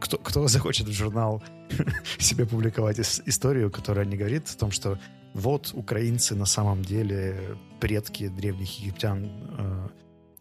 кто, 0.00 0.16
кто 0.16 0.48
захочет 0.48 0.88
в 0.88 0.92
журнал 0.92 1.42
себе 2.18 2.46
публиковать 2.46 2.98
историю, 2.98 3.70
которая 3.70 4.06
не 4.06 4.16
говорит 4.16 4.48
о 4.48 4.58
том, 4.58 4.70
что 4.70 4.98
вот 5.34 5.72
украинцы 5.74 6.34
на 6.34 6.46
самом 6.46 6.82
деле 6.82 7.58
предки 7.78 8.28
древних 8.28 8.80
египтян 8.80 9.30
э, 9.58 9.88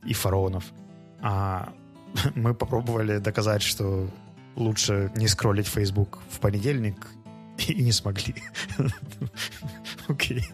и 0.06 0.14
фараонов. 0.14 0.64
А 1.22 1.74
мы 2.36 2.54
попробовали 2.54 3.20
доказать, 3.20 3.62
что 3.62 4.10
лучше 4.56 5.12
не 5.16 5.28
скроллить 5.28 5.68
Facebook 5.68 6.20
в 6.30 6.40
понедельник 6.40 7.08
и 7.68 7.82
не 7.82 7.92
смогли. 7.92 8.36
Окей, 10.08 10.46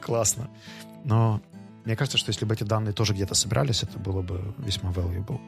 классно. 0.00 0.50
Но 1.04 1.40
мне 1.84 1.96
кажется, 1.96 2.18
что 2.18 2.30
если 2.30 2.44
бы 2.44 2.54
эти 2.54 2.64
данные 2.64 2.92
тоже 2.92 3.12
где-то 3.14 3.34
собирались, 3.34 3.82
это 3.82 3.98
было 3.98 4.22
бы 4.22 4.54
весьма 4.58 4.90
valuable. 4.90 5.40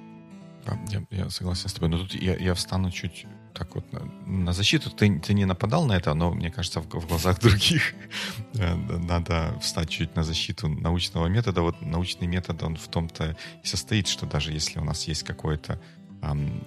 Да, 0.67 0.79
я, 0.89 1.03
я 1.11 1.31
согласен 1.31 1.69
с 1.69 1.73
тобой. 1.73 1.89
Но 1.89 1.99
тут 1.99 2.15
я, 2.15 2.37
я 2.37 2.55
встану 2.55 2.91
чуть 2.91 3.27
так 3.55 3.75
вот 3.75 3.93
на, 3.93 4.01
на 4.27 4.53
защиту. 4.53 4.91
Ты, 4.91 5.21
ты 5.21 5.35
не 5.35 5.45
нападал 5.45 5.87
на 5.87 5.93
это, 5.97 6.15
но 6.15 6.33
мне 6.33 6.51
кажется, 6.51 6.81
в, 6.81 6.87
в 6.87 7.07
глазах 7.07 7.41
других 7.41 7.95
э, 8.55 8.75
надо 8.75 9.59
встать 9.61 9.91
чуть 9.91 10.17
на 10.17 10.25
защиту 10.25 10.69
научного 10.69 11.27
метода. 11.27 11.63
Вот 11.63 11.83
научный 11.83 12.27
метод, 12.27 12.63
он 12.63 12.77
в 12.77 12.89
том-то 12.89 13.37
и 13.63 13.67
состоит, 13.67 14.09
что 14.09 14.27
даже 14.27 14.53
если 14.53 14.81
у 14.81 14.85
нас 14.85 15.09
есть 15.09 15.23
какое-то 15.23 15.81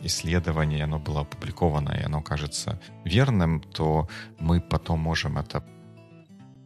исследование, 0.04 0.84
оно 0.84 1.00
было 1.00 1.22
опубликовано, 1.22 1.90
и 1.90 2.04
оно 2.04 2.22
кажется 2.22 2.80
верным, 3.06 3.62
то 3.62 4.08
мы 4.40 4.62
потом 4.62 5.00
можем 5.00 5.38
это 5.38 5.64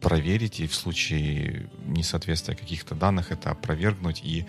проверить 0.00 0.60
и 0.60 0.66
в 0.66 0.74
случае 0.74 1.70
несоответствия 1.86 2.56
каких-то 2.56 2.94
данных 2.94 3.30
это 3.32 3.50
опровергнуть 3.50 4.20
и 4.24 4.46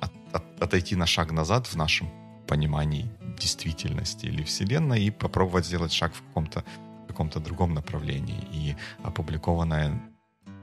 от, 0.00 0.12
от, 0.32 0.62
отойти 0.62 0.96
на 0.96 1.06
шаг 1.06 1.32
назад 1.32 1.66
в 1.66 1.76
нашем 1.76 2.08
понимании 2.46 3.10
действительности 3.38 4.26
или 4.26 4.42
Вселенной 4.42 5.02
и 5.04 5.10
попробовать 5.10 5.66
сделать 5.66 5.92
шаг 5.92 6.12
в 6.14 6.22
каком-то 6.22 6.64
каком-то 7.12 7.40
другом 7.40 7.74
направлении. 7.74 8.42
И 8.52 8.74
опубликованное 9.02 10.00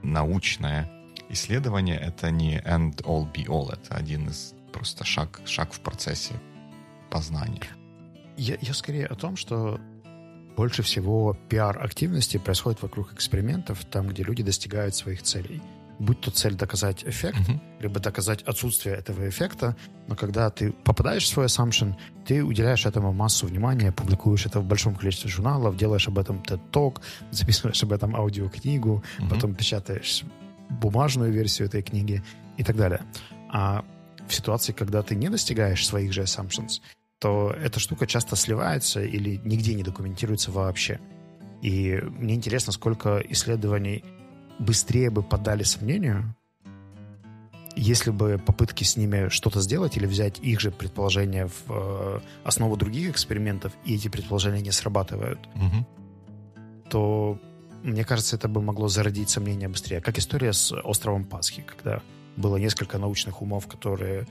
научное 0.02 0.90
исследование— 1.28 1.96
это 2.00 2.30
не 2.30 2.58
end 2.58 3.02
all 3.04 3.30
be 3.32 3.46
all, 3.46 3.72
это 3.72 3.94
один 3.94 4.28
из 4.28 4.54
просто 4.72 5.04
шаг, 5.04 5.40
шаг 5.46 5.72
в 5.72 5.80
процессе 5.80 6.34
познания. 7.08 7.68
Я, 8.36 8.56
я 8.60 8.74
скорее 8.74 9.06
о 9.06 9.14
том, 9.14 9.36
что 9.36 9.80
больше 10.56 10.82
всего 10.82 11.36
пиар-активности 11.48 12.38
происходит 12.38 12.82
вокруг 12.82 13.12
экспериментов, 13.12 13.84
там, 13.84 14.08
где 14.08 14.22
люди 14.22 14.42
достигают 14.42 14.94
своих 14.94 15.22
целей. 15.22 15.62
Будь 16.00 16.20
то 16.20 16.30
цель 16.30 16.54
доказать 16.54 17.04
эффект, 17.04 17.38
uh-huh. 17.38 17.60
либо 17.80 18.00
доказать 18.00 18.42
отсутствие 18.42 18.96
этого 18.96 19.28
эффекта, 19.28 19.76
но 20.08 20.16
когда 20.16 20.48
ты 20.48 20.72
попадаешь 20.72 21.24
в 21.24 21.28
свой 21.28 21.46
assumption, 21.46 21.94
ты 22.26 22.42
уделяешь 22.42 22.86
этому 22.86 23.12
массу 23.12 23.46
внимания, 23.46 23.92
публикуешь 23.92 24.46
это 24.46 24.60
в 24.60 24.64
большом 24.64 24.94
количестве 24.94 25.30
журналов, 25.30 25.76
делаешь 25.76 26.08
об 26.08 26.18
этом 26.18 26.38
TED-Talk, 26.38 27.02
записываешь 27.30 27.82
об 27.82 27.92
этом 27.92 28.16
аудиокнигу, 28.16 29.04
uh-huh. 29.18 29.28
потом 29.28 29.54
печатаешь 29.54 30.24
бумажную 30.70 31.30
версию 31.32 31.68
этой 31.68 31.82
книги 31.82 32.22
и 32.56 32.64
так 32.64 32.76
далее. 32.76 33.02
А 33.52 33.84
в 34.26 34.34
ситуации, 34.34 34.72
когда 34.72 35.02
ты 35.02 35.14
не 35.14 35.28
достигаешь 35.28 35.86
своих 35.86 36.14
же 36.14 36.22
assumptions, 36.22 36.80
то 37.18 37.54
эта 37.62 37.78
штука 37.78 38.06
часто 38.06 38.36
сливается 38.36 39.02
или 39.02 39.38
нигде 39.44 39.74
не 39.74 39.82
документируется 39.82 40.50
вообще. 40.50 40.98
И 41.60 42.00
мне 42.02 42.34
интересно, 42.34 42.72
сколько 42.72 43.18
исследований 43.28 44.02
быстрее 44.60 45.10
бы 45.10 45.22
подали 45.22 45.64
сомнению, 45.64 46.36
если 47.74 48.10
бы 48.10 48.38
попытки 48.38 48.84
с 48.84 48.96
ними 48.96 49.28
что-то 49.28 49.60
сделать 49.60 49.96
или 49.96 50.06
взять 50.06 50.38
их 50.40 50.60
же 50.60 50.70
предположения 50.70 51.46
в 51.46 51.64
э, 51.68 52.20
основу 52.44 52.76
других 52.76 53.10
экспериментов, 53.10 53.72
и 53.84 53.94
эти 53.94 54.08
предположения 54.08 54.60
не 54.60 54.70
срабатывают, 54.70 55.40
угу. 55.54 55.86
то 56.90 57.40
мне 57.82 58.04
кажется, 58.04 58.36
это 58.36 58.48
бы 58.48 58.60
могло 58.60 58.88
зародить 58.88 59.30
сомнения 59.30 59.68
быстрее. 59.68 60.00
Как 60.02 60.18
история 60.18 60.52
с 60.52 60.72
островом 60.72 61.24
Пасхи, 61.24 61.62
когда 61.62 62.02
было 62.36 62.56
несколько 62.58 62.98
научных 62.98 63.40
умов, 63.40 63.66
которые 63.66 64.26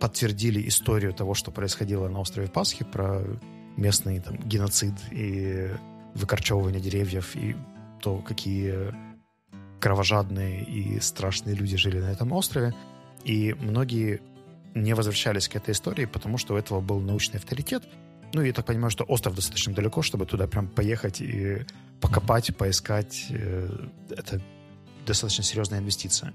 подтвердили 0.00 0.66
историю 0.68 1.14
того, 1.14 1.34
что 1.34 1.52
происходило 1.52 2.08
на 2.08 2.20
острове 2.20 2.48
Пасхи, 2.48 2.84
про 2.84 3.22
местный 3.76 4.18
там, 4.20 4.36
геноцид 4.36 4.94
и 5.12 5.70
выкорчевывание 6.14 6.80
деревьев, 6.80 7.36
и 7.36 7.54
то, 8.00 8.18
какие 8.18 8.92
кровожадные 9.84 10.64
и 10.64 10.98
страшные 10.98 11.54
люди 11.54 11.76
жили 11.76 12.00
на 12.00 12.10
этом 12.10 12.32
острове. 12.32 12.74
И 13.22 13.52
многие 13.60 14.22
не 14.74 14.94
возвращались 14.94 15.46
к 15.46 15.56
этой 15.56 15.72
истории, 15.72 16.06
потому 16.06 16.38
что 16.38 16.54
у 16.54 16.56
этого 16.56 16.80
был 16.80 17.00
научный 17.00 17.36
авторитет. 17.36 17.84
Ну, 18.32 18.40
я 18.40 18.54
так 18.54 18.64
понимаю, 18.64 18.90
что 18.90 19.04
остров 19.04 19.34
достаточно 19.34 19.74
далеко, 19.74 20.00
чтобы 20.00 20.24
туда 20.24 20.46
прям 20.46 20.68
поехать 20.68 21.20
и 21.20 21.66
покопать, 22.00 22.56
поискать. 22.56 23.26
Э, 23.28 23.88
это 24.08 24.40
достаточно 25.04 25.44
серьезная 25.44 25.80
инвестиция. 25.80 26.32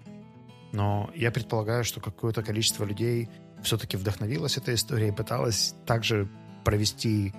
Но 0.72 1.10
я 1.16 1.32
предполагаю, 1.32 1.84
что 1.84 2.02
какое-то 2.02 2.44
количество 2.44 2.86
людей 2.86 3.30
все-таки 3.64 3.98
вдохновилась 3.98 4.58
этой 4.58 4.76
историей 4.76 5.10
и 5.10 5.16
пыталась 5.16 5.74
также 5.88 6.30
провести 6.64 7.34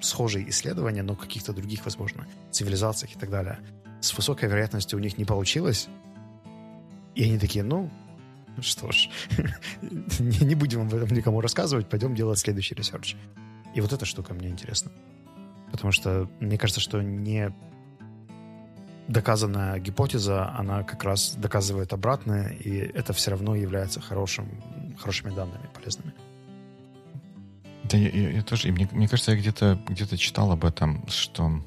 схожие 0.00 0.50
исследования, 0.50 1.04
но 1.04 1.14
каких-то 1.14 1.52
других, 1.52 1.84
возможно, 1.84 2.26
цивилизациях 2.50 3.14
и 3.14 3.18
так 3.20 3.30
далее. 3.30 3.60
С 4.02 4.14
высокой 4.14 4.48
вероятностью 4.48 4.98
у 4.98 5.02
них 5.02 5.16
не 5.16 5.24
получилось. 5.24 5.88
И 7.14 7.24
они 7.24 7.38
такие, 7.38 7.64
ну, 7.64 7.88
что 8.60 8.92
ж, 8.92 9.08
не 10.18 10.54
будем 10.54 10.82
об 10.82 10.92
этом 10.92 11.16
никому 11.16 11.40
рассказывать, 11.40 11.88
пойдем 11.88 12.14
делать 12.14 12.38
следующий 12.38 12.74
research. 12.74 13.16
И 13.74 13.80
вот 13.80 13.92
эта 13.92 14.04
штука 14.04 14.34
мне 14.34 14.48
интересна. 14.48 14.92
Потому 15.70 15.92
что 15.92 16.28
мне 16.40 16.58
кажется, 16.58 16.80
что 16.80 17.00
не 17.00 17.54
доказанная 19.08 19.78
гипотеза, 19.78 20.50
она 20.50 20.82
как 20.82 21.04
раз 21.04 21.34
доказывает 21.36 21.92
обратное, 21.92 22.50
и 22.50 22.76
это 22.76 23.12
все 23.12 23.30
равно 23.30 23.54
является 23.54 24.00
хорошим 24.00 24.48
хорошими 24.98 25.34
данными, 25.34 25.68
полезными. 25.74 26.12
Да, 27.84 27.96
я, 27.96 28.08
я, 28.10 28.30
я 28.30 28.42
тоже, 28.42 28.68
и 28.68 28.72
мне, 28.72 28.88
мне 28.92 29.08
кажется, 29.08 29.32
я 29.32 29.38
где-то 29.38 29.80
где 29.88 30.06
читал 30.16 30.52
об 30.52 30.64
этом, 30.64 31.06
что 31.08 31.62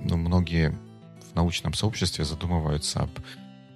ну, 0.00 0.16
многие 0.16 0.74
научном 1.38 1.74
сообществе 1.74 2.24
задумываются 2.24 3.00
об 3.00 3.10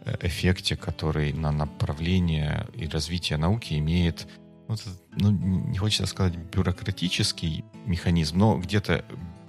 э, 0.05 0.17
эффекте, 0.21 0.77
который 0.77 1.33
на 1.33 1.53
направление 1.53 2.67
и 2.75 2.87
развитие 2.89 3.39
науки 3.39 3.75
имеет, 3.79 4.29
ну, 4.69 4.77
ну 5.17 5.31
не 5.31 5.79
хочется 5.79 6.07
сказать 6.07 6.37
бюрократический 6.37 7.65
механизм, 7.87 8.39
но 8.39 8.59
где-то 8.59 9.05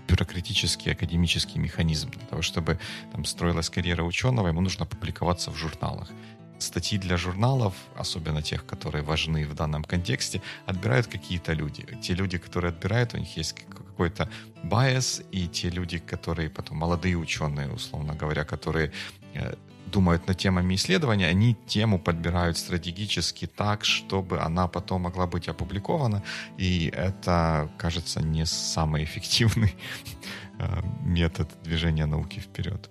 бюрократический 0.07 0.91
академический 0.91 1.59
механизм. 1.59 2.11
Для 2.11 2.27
того, 2.27 2.41
чтобы 2.41 2.79
там 3.11 3.25
строилась 3.25 3.69
карьера 3.69 4.03
ученого, 4.03 4.47
ему 4.47 4.61
нужно 4.61 4.85
публиковаться 4.85 5.51
в 5.51 5.57
журналах 5.57 6.09
статьи 6.59 6.97
для 6.97 7.17
журналов, 7.17 7.73
особенно 7.97 8.41
тех, 8.41 8.65
которые 8.65 9.03
важны 9.03 9.45
в 9.45 9.53
данном 9.53 9.83
контексте, 9.83 10.41
отбирают 10.65 11.07
какие-то 11.07 11.53
люди. 11.53 11.85
Те 12.01 12.13
люди, 12.13 12.37
которые 12.37 12.69
отбирают, 12.69 13.13
у 13.13 13.17
них 13.17 13.37
есть 13.37 13.53
какой-то 13.93 14.27
байс, 14.63 15.21
и 15.31 15.47
те 15.47 15.69
люди, 15.69 15.99
которые 15.99 16.49
потом 16.49 16.77
молодые 16.77 17.15
ученые, 17.15 17.69
условно 17.69 18.15
говоря, 18.15 18.43
которые 18.43 18.91
э, 19.35 19.53
думают 19.85 20.27
над 20.27 20.37
темами 20.37 20.73
исследования, 20.73 21.27
они 21.27 21.55
тему 21.67 21.99
подбирают 21.99 22.57
стратегически 22.57 23.47
так, 23.47 23.85
чтобы 23.85 24.39
она 24.39 24.67
потом 24.67 25.01
могла 25.01 25.27
быть 25.27 25.47
опубликована, 25.47 26.23
и 26.57 26.91
это, 26.95 27.69
кажется, 27.77 28.21
не 28.21 28.45
самый 28.45 29.03
эффективный 29.03 29.75
э, 30.59 30.81
метод 31.05 31.49
движения 31.63 32.07
науки 32.07 32.39
вперед. 32.39 32.89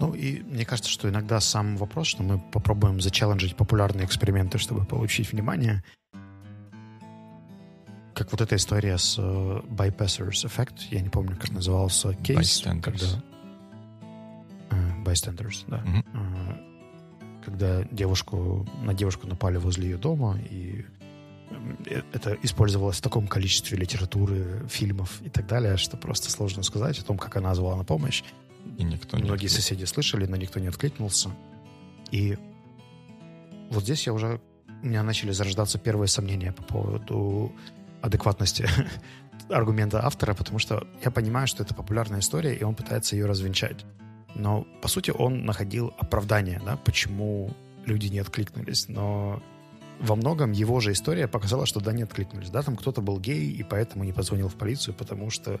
Ну, 0.00 0.12
и 0.14 0.42
мне 0.42 0.64
кажется, 0.64 0.90
что 0.90 1.08
иногда 1.08 1.40
сам 1.40 1.76
вопрос, 1.76 2.08
что 2.08 2.22
мы 2.22 2.38
попробуем 2.38 3.00
зачелленджить 3.00 3.56
популярные 3.56 4.06
эксперименты, 4.06 4.58
чтобы 4.58 4.84
получить 4.84 5.32
внимание, 5.32 5.82
как 8.14 8.30
вот 8.32 8.40
эта 8.40 8.56
история 8.56 8.96
с 8.96 9.18
uh, 9.18 9.66
Bypassers 9.68 10.46
Effect, 10.46 10.86
я 10.90 11.00
не 11.00 11.08
помню, 11.08 11.36
как 11.36 11.50
назывался 11.50 12.14
кейс. 12.14 12.62
Bystanders. 12.62 12.82
Когда, 12.82 13.06
uh, 14.70 15.04
bystanders, 15.04 15.64
да. 15.66 15.78
Мгм. 15.78 16.04
Uh, 16.12 16.64
когда 17.44 17.84
девушку, 17.90 18.66
на 18.82 18.94
девушку 18.94 19.26
напали 19.26 19.58
возле 19.58 19.90
ее 19.90 19.98
дома, 19.98 20.38
и 20.50 20.84
это 22.12 22.36
использовалось 22.42 22.98
в 22.98 23.02
таком 23.02 23.26
количестве 23.26 23.76
литературы, 23.76 24.66
фильмов 24.68 25.20
и 25.22 25.28
так 25.28 25.46
далее, 25.46 25.76
что 25.76 25.96
просто 25.96 26.30
сложно 26.30 26.62
сказать 26.62 26.98
о 26.98 27.04
том, 27.04 27.18
как 27.18 27.36
она 27.36 27.54
звала 27.54 27.76
на 27.76 27.84
помощь. 27.84 28.22
И 28.78 28.82
никто 28.82 29.18
не 29.18 29.24
Многие 29.24 29.48
соседи 29.48 29.84
слышали, 29.84 30.26
но 30.26 30.36
никто 30.36 30.58
не 30.58 30.68
откликнулся. 30.68 31.30
И 32.10 32.38
вот 33.70 33.82
здесь 33.82 34.06
я 34.06 34.12
уже... 34.12 34.40
У 34.82 34.86
меня 34.86 35.02
начали 35.02 35.32
зарождаться 35.32 35.78
первые 35.78 36.08
сомнения 36.08 36.52
по 36.52 36.62
поводу 36.62 37.52
адекватности 38.04 38.68
аргумента 39.48 40.04
автора, 40.04 40.34
потому 40.34 40.58
что 40.58 40.86
я 41.04 41.10
понимаю, 41.10 41.46
что 41.46 41.62
это 41.62 41.74
популярная 41.74 42.20
история, 42.20 42.54
и 42.54 42.62
он 42.62 42.74
пытается 42.74 43.16
ее 43.16 43.26
развенчать. 43.26 43.84
Но, 44.34 44.66
по 44.82 44.88
сути, 44.88 45.10
он 45.10 45.44
находил 45.44 45.94
оправдание, 45.98 46.60
да, 46.64 46.76
почему 46.76 47.50
люди 47.86 48.08
не 48.08 48.18
откликнулись. 48.18 48.88
Но 48.88 49.42
во 50.00 50.16
многом 50.16 50.52
его 50.52 50.80
же 50.80 50.92
история 50.92 51.28
показала, 51.28 51.66
что 51.66 51.80
да, 51.80 51.92
не 51.92 52.02
откликнулись. 52.02 52.50
Да, 52.50 52.62
там 52.62 52.76
кто-то 52.76 53.00
был 53.00 53.18
гей, 53.18 53.50
и 53.50 53.62
поэтому 53.62 54.04
не 54.04 54.12
позвонил 54.12 54.48
в 54.48 54.54
полицию, 54.54 54.94
потому 54.94 55.30
что, 55.30 55.58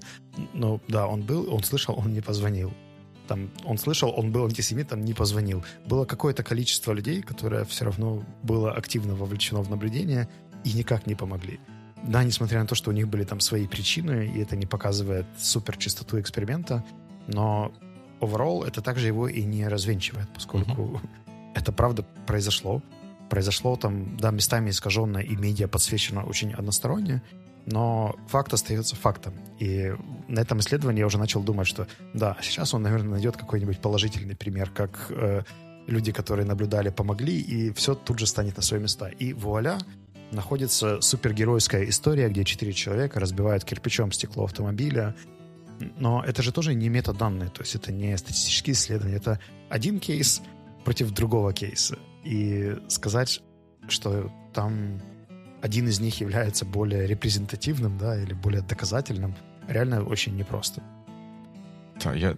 ну, 0.52 0.80
да, 0.88 1.06
он 1.06 1.22
был, 1.22 1.52
он 1.54 1.62
слышал, 1.62 1.96
он 1.98 2.12
не 2.12 2.20
позвонил. 2.20 2.72
Там, 3.28 3.48
он 3.64 3.78
слышал, 3.78 4.12
он 4.14 4.32
был 4.32 4.44
антисемитом, 4.44 5.02
не 5.02 5.14
позвонил. 5.14 5.64
Было 5.86 6.04
какое-то 6.04 6.42
количество 6.42 6.92
людей, 6.92 7.22
которое 7.22 7.64
все 7.64 7.86
равно 7.86 8.22
было 8.42 8.72
активно 8.72 9.14
вовлечено 9.14 9.62
в 9.62 9.70
наблюдение 9.70 10.28
и 10.64 10.72
никак 10.72 11.06
не 11.06 11.14
помогли. 11.14 11.58
Да, 12.04 12.22
несмотря 12.22 12.60
на 12.60 12.66
то, 12.66 12.74
что 12.74 12.90
у 12.90 12.92
них 12.92 13.08
были 13.08 13.24
там 13.24 13.40
свои 13.40 13.66
причины, 13.66 14.30
и 14.34 14.40
это 14.40 14.56
не 14.56 14.66
показывает 14.66 15.26
супер 15.38 15.76
чистоту 15.76 16.20
эксперимента, 16.20 16.84
но 17.26 17.72
overall 18.20 18.66
это 18.66 18.82
также 18.82 19.06
его 19.06 19.26
и 19.26 19.42
не 19.42 19.66
развенчивает, 19.66 20.28
поскольку 20.34 21.00
это 21.54 21.72
правда 21.72 22.04
произошло. 22.26 22.82
Произошло 23.30 23.76
там, 23.76 24.16
да, 24.18 24.30
местами 24.30 24.70
искаженно 24.70 25.18
и 25.18 25.34
медиа 25.34 25.66
подсвечено 25.66 26.24
очень 26.24 26.52
односторонне, 26.52 27.22
но 27.64 28.14
факт 28.28 28.52
остается 28.52 28.96
фактом. 28.96 29.32
И 29.58 29.94
на 30.28 30.40
этом 30.40 30.60
исследовании 30.60 31.00
я 31.00 31.06
уже 31.06 31.18
начал 31.18 31.42
думать, 31.42 31.66
что 31.66 31.86
да, 32.12 32.36
сейчас 32.42 32.74
он, 32.74 32.82
наверное, 32.82 33.12
найдет 33.12 33.38
какой-нибудь 33.38 33.80
положительный 33.80 34.36
пример, 34.36 34.70
как 34.70 35.06
э, 35.08 35.42
люди, 35.86 36.12
которые 36.12 36.46
наблюдали, 36.46 36.90
помогли, 36.90 37.40
и 37.40 37.72
все 37.72 37.94
тут 37.94 38.18
же 38.18 38.26
станет 38.26 38.56
на 38.56 38.62
свои 38.62 38.80
места. 38.80 39.08
И 39.08 39.32
вуаля, 39.32 39.78
находится 40.32 41.00
супергеройская 41.00 41.88
история, 41.88 42.28
где 42.28 42.44
четыре 42.44 42.72
человека 42.72 43.20
разбивают 43.20 43.64
кирпичом 43.64 44.12
стекло 44.12 44.44
автомобиля. 44.44 45.14
Но 45.98 46.22
это 46.24 46.42
же 46.42 46.52
тоже 46.52 46.74
не 46.74 46.88
метаданные, 46.88 47.50
то 47.50 47.62
есть 47.62 47.74
это 47.74 47.92
не 47.92 48.16
статистические 48.16 48.74
исследования, 48.74 49.16
это 49.16 49.40
один 49.68 49.98
кейс 49.98 50.40
против 50.84 51.10
другого 51.10 51.52
кейса. 51.52 51.98
И 52.22 52.76
сказать, 52.88 53.42
что 53.88 54.32
там 54.52 55.00
один 55.62 55.88
из 55.88 55.98
них 55.98 56.20
является 56.20 56.64
более 56.64 57.06
репрезентативным, 57.06 57.98
да, 57.98 58.20
или 58.20 58.34
более 58.34 58.62
доказательным, 58.62 59.34
реально 59.66 60.04
очень 60.04 60.36
непросто. 60.36 60.82
Да, 62.02 62.14
я 62.14 62.36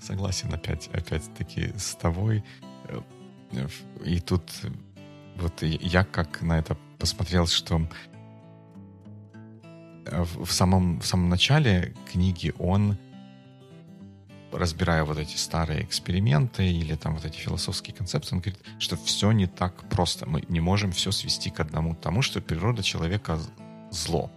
согласен 0.00 0.52
опять, 0.52 0.88
опять-таки 0.92 1.72
с 1.76 1.94
тобой. 1.94 2.44
Э, 2.88 3.66
И 4.04 4.20
тут 4.20 4.42
вот 5.36 5.62
я 5.62 6.04
как 6.04 6.42
на 6.42 6.58
это 6.58 6.76
посмотрел, 7.02 7.48
что 7.48 7.82
э, 10.06 10.22
в 10.22 10.52
самом, 10.52 11.00
в 11.00 11.06
самом 11.06 11.28
начале 11.28 11.94
книги 12.12 12.54
он, 12.60 12.96
разбирая 14.52 15.02
вот 15.02 15.18
эти 15.18 15.36
старые 15.36 15.82
эксперименты 15.82 16.64
или 16.64 16.94
там 16.94 17.14
вот 17.14 17.24
эти 17.24 17.38
философские 17.38 17.96
концепции, 17.96 18.36
он 18.36 18.40
говорит, 18.40 18.60
что 18.78 18.96
все 18.96 19.32
не 19.32 19.48
так 19.48 19.88
просто. 19.88 20.28
Мы 20.28 20.44
не 20.48 20.60
можем 20.60 20.92
все 20.92 21.10
свести 21.10 21.50
к 21.50 21.58
одному 21.58 21.96
тому, 21.96 22.22
что 22.22 22.40
природа 22.40 22.84
человека 22.84 23.40
зло. 23.90 24.30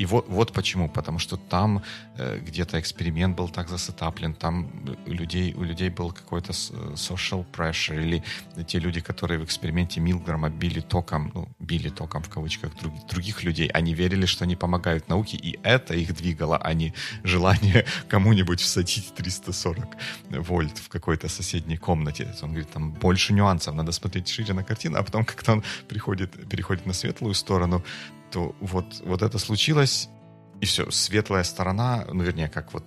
И 0.00 0.06
вот, 0.06 0.28
вот 0.28 0.52
почему. 0.52 0.88
Потому 0.88 1.18
что 1.18 1.36
там 1.36 1.82
э, 2.16 2.38
где-то 2.38 2.78
эксперимент 2.78 3.36
был 3.36 3.50
так 3.50 3.68
засетаплен, 3.68 4.34
там 4.34 4.70
людей, 5.06 5.54
у 5.54 5.62
людей 5.62 5.90
был 5.90 6.12
какой-то 6.12 6.52
э, 6.52 6.94
social 6.94 7.44
pressure, 7.52 8.02
или 8.02 8.22
те 8.64 8.78
люди, 8.78 9.00
которые 9.00 9.38
в 9.38 9.44
эксперименте 9.44 10.00
Милграма 10.00 10.48
били 10.48 10.80
током, 10.80 11.30
ну, 11.34 11.48
били 11.58 11.90
током 11.90 12.22
в 12.22 12.30
кавычках 12.30 12.74
друг- 12.80 13.06
других 13.10 13.44
людей, 13.44 13.68
они 13.68 13.94
верили, 13.94 14.26
что 14.26 14.44
они 14.44 14.56
помогают 14.56 15.08
науке, 15.08 15.36
и 15.36 15.58
это 15.62 15.94
их 15.94 16.14
двигало, 16.14 16.56
а 16.56 16.72
не 16.72 16.94
желание 17.24 17.84
кому-нибудь 18.08 18.60
всадить 18.60 19.12
340 19.14 19.84
вольт 20.30 20.78
в 20.78 20.88
какой-то 20.88 21.28
соседней 21.28 21.76
комнате. 21.76 22.34
Он 22.42 22.48
говорит, 22.48 22.70
там 22.70 22.92
больше 22.92 23.34
нюансов, 23.34 23.74
надо 23.74 23.92
смотреть 23.92 24.28
шире 24.28 24.54
на 24.54 24.64
картину, 24.64 24.98
а 24.98 25.02
потом 25.02 25.24
как-то 25.24 25.52
он 25.52 25.62
приходит, 25.88 26.48
переходит 26.48 26.86
на 26.86 26.94
светлую 26.94 27.34
сторону, 27.34 27.82
то 28.30 28.54
вот, 28.60 29.00
вот 29.04 29.22
это 29.22 29.38
случилось, 29.38 30.08
и 30.60 30.66
все, 30.66 30.90
светлая 30.90 31.44
сторона, 31.44 32.04
ну, 32.12 32.22
вернее, 32.22 32.48
как 32.48 32.72
вот 32.72 32.84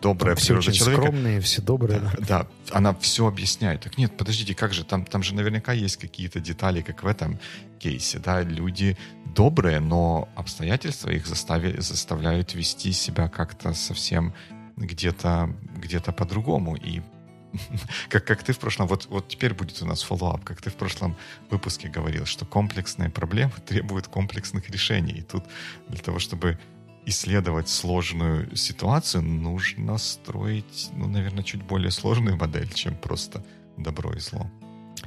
добрая 0.00 0.36
все 0.36 0.48
природа 0.48 0.68
очень 0.68 0.78
человека. 0.78 1.02
скромные, 1.02 1.40
все 1.40 1.62
добрые. 1.62 2.00
да. 2.00 2.12
Да, 2.28 2.46
она 2.70 2.94
все 2.94 3.26
объясняет. 3.26 3.80
Так 3.80 3.96
нет, 3.96 4.16
подождите, 4.16 4.54
как 4.54 4.74
же, 4.74 4.84
там, 4.84 5.04
там 5.06 5.22
же 5.22 5.34
наверняка 5.34 5.72
есть 5.72 5.96
какие-то 5.96 6.40
детали, 6.40 6.82
как 6.82 7.02
в 7.02 7.06
этом 7.06 7.38
кейсе, 7.78 8.18
да, 8.18 8.42
люди 8.42 8.96
добрые, 9.34 9.80
но 9.80 10.28
обстоятельства 10.36 11.10
их 11.10 11.26
застави- 11.26 11.80
заставляют 11.80 12.54
вести 12.54 12.92
себя 12.92 13.28
как-то 13.28 13.72
совсем 13.72 14.34
где-то 14.76 15.54
где 15.76 16.00
по-другому. 16.00 16.76
И 16.76 17.00
как, 18.08 18.24
как 18.24 18.42
ты 18.42 18.52
в 18.52 18.58
прошлом, 18.58 18.86
вот, 18.86 19.06
вот 19.06 19.28
теперь 19.28 19.54
будет 19.54 19.82
у 19.82 19.86
нас 19.86 20.02
follow-up, 20.02 20.44
как 20.44 20.60
ты 20.60 20.70
в 20.70 20.74
прошлом 20.74 21.16
выпуске 21.50 21.88
говорил, 21.88 22.26
что 22.26 22.44
комплексные 22.44 23.10
проблемы 23.10 23.52
требуют 23.66 24.08
комплексных 24.08 24.70
решений. 24.70 25.12
И 25.18 25.22
тут 25.22 25.44
для 25.88 26.02
того, 26.02 26.18
чтобы 26.18 26.58
исследовать 27.06 27.68
сложную 27.68 28.56
ситуацию, 28.56 29.22
нужно 29.22 29.98
строить, 29.98 30.90
ну, 30.92 31.06
наверное, 31.06 31.42
чуть 31.42 31.62
более 31.62 31.90
сложную 31.90 32.36
модель, 32.36 32.72
чем 32.72 32.96
просто 32.96 33.44
добро 33.76 34.12
и 34.14 34.20
зло. 34.20 34.50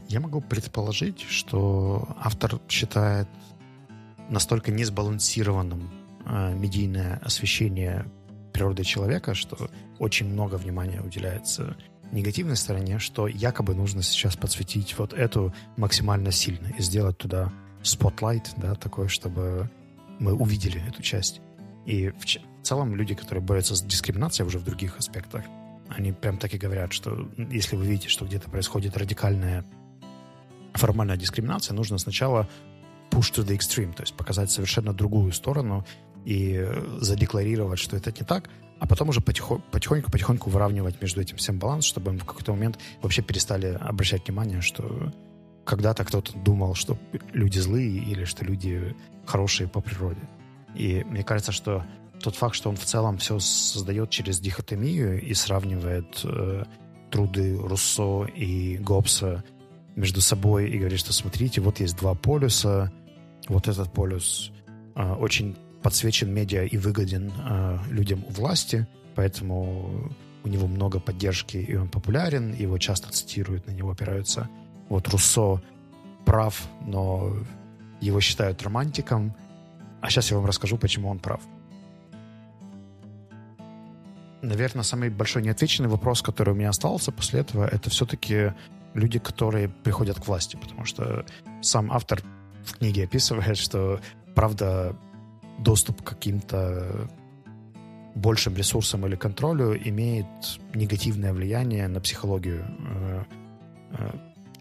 Я 0.07 0.19
могу 0.19 0.41
предположить, 0.41 1.21
что 1.21 2.07
автор 2.19 2.59
считает 2.69 3.27
настолько 4.29 4.71
несбалансированным 4.71 5.89
э, 6.25 6.53
медийное 6.53 7.19
освещение 7.23 8.05
природы 8.53 8.83
человека, 8.83 9.33
что 9.33 9.69
очень 9.99 10.27
много 10.27 10.55
внимания 10.55 11.01
уделяется 11.01 11.77
негативной 12.11 12.55
стороне, 12.55 12.99
что 12.99 13.27
якобы 13.27 13.75
нужно 13.75 14.01
сейчас 14.03 14.35
подсветить 14.35 14.97
вот 14.97 15.13
эту 15.13 15.53
максимально 15.75 16.31
сильно 16.31 16.67
и 16.77 16.81
сделать 16.81 17.17
туда 17.17 17.51
спотлайт, 17.83 18.51
да, 18.57 18.75
такой, 18.75 19.07
чтобы 19.07 19.69
мы 20.19 20.33
увидели 20.33 20.81
эту 20.87 21.01
часть. 21.01 21.41
И 21.85 22.09
в, 22.09 22.25
целом 22.63 22.95
люди, 22.95 23.15
которые 23.15 23.43
борются 23.43 23.75
с 23.75 23.81
дискриминацией 23.81 24.45
уже 24.45 24.59
в 24.59 24.63
других 24.63 24.97
аспектах, 24.97 25.43
они 25.89 26.11
прям 26.11 26.37
так 26.37 26.53
и 26.53 26.57
говорят, 26.57 26.91
что 26.91 27.29
если 27.49 27.77
вы 27.77 27.85
видите, 27.85 28.09
что 28.09 28.25
где-то 28.25 28.49
происходит 28.49 28.97
радикальная 28.97 29.63
формальная 30.73 31.15
дискриминация, 31.17 31.73
нужно 31.73 31.97
сначала 31.97 32.49
push 33.09 33.33
to 33.33 33.45
the 33.45 33.57
extreme, 33.57 33.93
то 33.93 34.03
есть 34.03 34.15
показать 34.15 34.51
совершенно 34.51 34.93
другую 34.93 35.31
сторону 35.31 35.85
и 36.25 36.55
э, 36.57 36.97
задекларировать, 36.99 37.79
что 37.79 37.95
это 37.95 38.11
не 38.11 38.25
так, 38.25 38.49
а 38.79 38.87
потом 38.87 39.09
уже 39.09 39.21
потихо- 39.21 39.61
потихоньку-потихоньку 39.71 40.49
выравнивать 40.49 41.01
между 41.01 41.21
этим 41.21 41.37
всем 41.37 41.59
баланс, 41.59 41.85
чтобы 41.85 42.13
мы 42.13 42.19
в 42.19 42.25
какой-то 42.25 42.53
момент 42.53 42.79
вообще 43.01 43.21
перестали 43.21 43.77
обращать 43.79 44.27
внимание, 44.27 44.61
что 44.61 45.11
когда-то 45.65 46.05
кто-то 46.05 46.37
думал, 46.37 46.75
что 46.75 46.97
люди 47.33 47.59
злые 47.59 47.97
или 47.97 48.23
что 48.23 48.45
люди 48.45 48.95
хорошие 49.25 49.67
по 49.67 49.81
природе. 49.81 50.21
И 50.75 51.03
мне 51.03 51.23
кажется, 51.23 51.51
что 51.51 51.83
тот 52.21 52.35
факт, 52.35 52.55
что 52.55 52.69
он 52.69 52.77
в 52.77 52.85
целом 52.85 53.17
все 53.17 53.39
создает 53.39 54.09
через 54.09 54.39
дихотомию 54.39 55.21
и 55.21 55.33
сравнивает 55.33 56.21
э, 56.23 56.63
труды 57.11 57.57
Руссо 57.57 58.25
и 58.25 58.77
Гоббса 58.77 59.43
между 59.95 60.21
собой 60.21 60.69
и 60.69 60.77
говорит, 60.77 60.99
что 60.99 61.13
смотрите, 61.13 61.61
вот 61.61 61.79
есть 61.79 61.97
два 61.97 62.13
полюса, 62.13 62.91
вот 63.47 63.67
этот 63.67 63.91
полюс 63.91 64.51
э, 64.95 65.13
очень 65.13 65.57
подсвечен 65.83 66.33
медиа 66.33 66.63
и 66.63 66.77
выгоден 66.77 67.31
э, 67.37 67.79
людям 67.89 68.23
у 68.27 68.31
власти, 68.31 68.87
поэтому 69.15 70.11
у 70.43 70.47
него 70.47 70.67
много 70.67 70.99
поддержки, 70.99 71.57
и 71.57 71.75
он 71.75 71.89
популярен, 71.89 72.53
его 72.53 72.77
часто 72.77 73.11
цитируют, 73.11 73.67
на 73.67 73.71
него 73.71 73.91
опираются. 73.91 74.49
Вот 74.89 75.07
Руссо 75.09 75.61
прав, 76.25 76.67
но 76.85 77.33
его 78.01 78.21
считают 78.21 78.63
романтиком. 78.63 79.33
А 80.01 80.09
сейчас 80.09 80.31
я 80.31 80.37
вам 80.37 80.45
расскажу, 80.45 80.77
почему 80.77 81.09
он 81.09 81.19
прав. 81.19 81.41
Наверное, 84.41 84.83
самый 84.83 85.09
большой 85.09 85.41
неотвеченный 85.41 85.89
вопрос, 85.89 86.21
который 86.21 86.53
у 86.53 86.55
меня 86.55 86.69
остался 86.69 87.11
после 87.11 87.41
этого, 87.41 87.65
это 87.65 87.89
все-таки 87.89 88.53
люди, 88.93 89.19
которые 89.19 89.69
приходят 89.69 90.19
к 90.19 90.27
власти, 90.27 90.57
потому 90.57 90.85
что 90.85 91.25
сам 91.61 91.91
автор 91.91 92.21
в 92.63 92.77
книге 92.77 93.05
описывает, 93.05 93.57
что 93.57 93.99
правда 94.35 94.95
доступ 95.57 96.01
к 96.01 96.09
каким-то 96.09 97.09
большим 98.17 98.55
ресурсам 98.55 99.05
или 99.05 99.15
контролю 99.15 99.77
имеет 99.89 100.25
негативное 100.73 101.33
влияние 101.33 101.87
на 101.87 102.01
психологию 102.01 102.65
э, 102.65 103.23
э, 103.91 104.09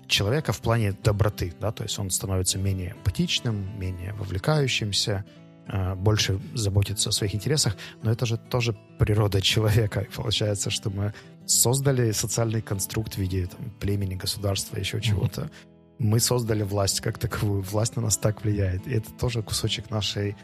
человека 0.07 0.53
в 0.53 0.61
плане 0.61 0.93
доброты, 0.93 1.53
да, 1.61 1.73
то 1.73 1.83
есть 1.83 1.99
он 1.99 2.11
становится 2.11 2.59
менее 2.59 2.93
эмпатичным, 2.93 3.79
менее 3.79 4.13
вовлекающимся, 4.13 5.25
э, 5.69 5.95
больше 5.95 6.39
заботится 6.55 7.09
о 7.09 7.13
своих 7.13 7.35
интересах, 7.35 7.77
но 8.03 8.11
это 8.11 8.27
же 8.27 8.37
тоже 8.37 8.77
природа 8.99 9.41
человека. 9.41 10.01
И 10.01 10.15
получается, 10.15 10.71
что 10.71 10.91
мы 10.91 11.13
создали 11.47 12.13
социальный 12.13 12.61
конструкт 12.61 13.15
в 13.15 13.19
виде 13.19 13.47
там, 13.47 13.71
племени, 13.81 14.15
государства, 14.15 14.79
еще 14.79 15.01
чего-то. 15.01 15.43
Mm-hmm. 15.43 15.51
Мы 15.99 16.21
создали 16.21 16.63
власть 16.63 17.01
как 17.01 17.19
таковую, 17.19 17.63
власть 17.63 17.97
на 17.97 18.03
нас 18.03 18.19
так 18.19 18.45
влияет. 18.45 18.87
И 18.87 18.93
это 18.93 19.11
тоже 19.13 19.43
кусочек 19.43 19.91
нашей 19.91 20.37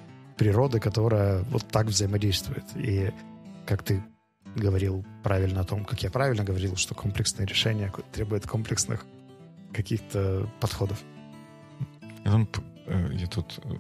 природы, 0.43 0.81
которая 0.81 1.45
вот 1.51 1.69
так 1.69 1.87
взаимодействует. 1.87 2.65
И 2.75 3.13
как 3.65 3.85
ты 3.85 4.03
говорил 4.57 5.05
правильно 5.23 5.61
о 5.61 5.65
том, 5.65 5.85
как 5.85 6.03
я 6.03 6.11
правильно 6.11 6.43
говорил, 6.43 6.75
что 6.77 6.95
комплексное 6.97 7.47
решение 7.47 7.93
требует 8.13 8.45
комплексных 8.47 9.07
каких-то 9.73 10.49
подходов. 10.61 10.99
Я, 12.25 12.47
э, 12.87 13.27
тут 13.31 13.61
э, 13.65 13.77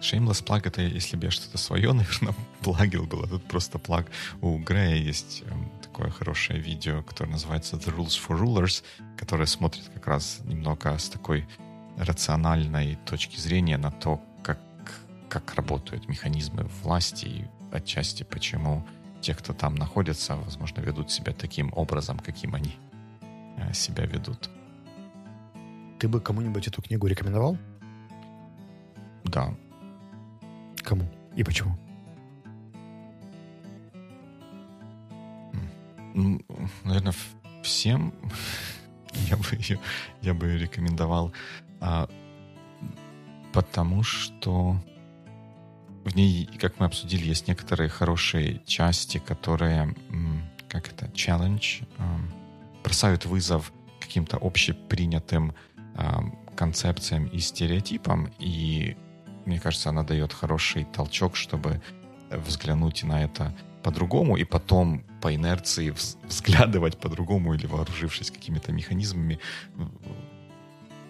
Shameless 0.00 0.44
plug 0.44 0.62
это 0.64 0.82
если 0.82 1.16
бы 1.16 1.24
я 1.24 1.30
что-то 1.30 1.56
свое, 1.56 1.92
наверное, 1.94 2.34
плагил 2.60 3.06
было. 3.06 3.26
Тут 3.26 3.44
просто 3.44 3.78
плаг. 3.78 4.08
У 4.42 4.58
Грея 4.58 4.96
есть 4.96 5.42
эм, 5.46 5.72
такое 5.82 6.10
хорошее 6.10 6.60
видео, 6.60 7.02
которое 7.02 7.30
называется 7.30 7.76
The 7.76 7.96
Rules 7.96 8.20
for 8.28 8.38
Rulers, 8.38 8.84
которое 9.16 9.46
смотрит 9.46 9.88
как 9.94 10.06
раз 10.06 10.40
немного 10.44 10.98
с 10.98 11.08
такой 11.08 11.48
рациональной 11.96 12.98
точки 13.06 13.40
зрения 13.40 13.78
на 13.78 13.90
то, 13.90 14.20
как, 15.32 15.54
работают 15.54 16.08
механизмы 16.08 16.64
власти 16.82 17.24
и 17.24 17.44
отчасти 17.72 18.22
почему 18.22 18.84
те, 19.22 19.34
кто 19.34 19.54
там 19.54 19.76
находятся, 19.76 20.36
возможно, 20.36 20.82
ведут 20.82 21.10
себя 21.10 21.32
таким 21.32 21.72
образом, 21.74 22.18
каким 22.18 22.54
они 22.54 22.76
э, 23.56 23.72
себя 23.72 24.04
ведут. 24.04 24.50
Ты 25.98 26.08
бы 26.08 26.20
кому-нибудь 26.20 26.68
эту 26.68 26.82
книгу 26.82 27.06
рекомендовал? 27.06 27.56
Да. 29.24 29.54
Кому 30.82 31.10
и 31.34 31.42
почему? 31.44 31.78
Наверное, 36.84 37.14
всем 37.62 38.12
я 39.30 39.38
бы 39.38 39.44
ее, 39.52 39.78
я 40.20 40.34
бы 40.34 40.58
рекомендовал, 40.58 41.32
а, 41.80 42.06
потому 43.54 44.02
что 44.02 44.76
в 46.04 46.16
ней, 46.16 46.48
как 46.58 46.80
мы 46.80 46.86
обсудили, 46.86 47.26
есть 47.26 47.48
некоторые 47.48 47.88
хорошие 47.88 48.60
части, 48.66 49.18
которые, 49.18 49.94
как 50.68 50.88
это, 50.88 51.06
challenge, 51.06 51.86
бросают 52.82 53.26
вызов 53.26 53.72
каким-то 54.00 54.38
общепринятым 54.40 55.54
концепциям 56.56 57.26
и 57.26 57.38
стереотипам, 57.38 58.30
и 58.38 58.96
мне 59.46 59.60
кажется, 59.60 59.90
она 59.90 60.02
дает 60.02 60.32
хороший 60.32 60.84
толчок, 60.84 61.36
чтобы 61.36 61.80
взглянуть 62.30 63.02
на 63.04 63.22
это 63.24 63.54
по-другому 63.82 64.36
и 64.36 64.44
потом 64.44 65.04
по 65.20 65.34
инерции 65.34 65.94
взглядывать 66.24 66.98
по-другому 66.98 67.54
или 67.54 67.66
вооружившись 67.66 68.30
какими-то 68.30 68.72
механизмами 68.72 69.38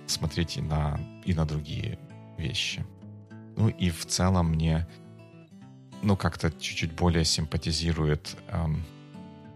смотреть 0.06 0.56
и 0.56 0.60
на, 0.60 1.00
и 1.24 1.34
на 1.34 1.44
другие 1.44 1.98
вещи. 2.38 2.84
Ну 3.56 3.68
и 3.68 3.90
в 3.90 4.06
целом 4.06 4.50
мне 4.50 4.86
ну 6.02 6.16
как-то 6.16 6.50
чуть-чуть 6.50 6.92
более 6.92 7.24
симпатизирует 7.24 8.36
эм, 8.48 8.84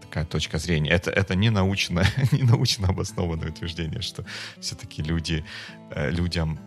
такая 0.01 0.25
точка 0.25 0.57
зрения. 0.57 0.91
Это, 0.91 1.11
это 1.11 1.35
не, 1.35 1.49
научно, 1.49 2.03
не 2.31 2.43
научно 2.43 2.87
обоснованное 2.87 3.49
утверждение, 3.49 4.01
что 4.01 4.25
все-таки 4.59 5.03
люди, 5.03 5.45
э, 5.91 6.09
людям 6.09 6.59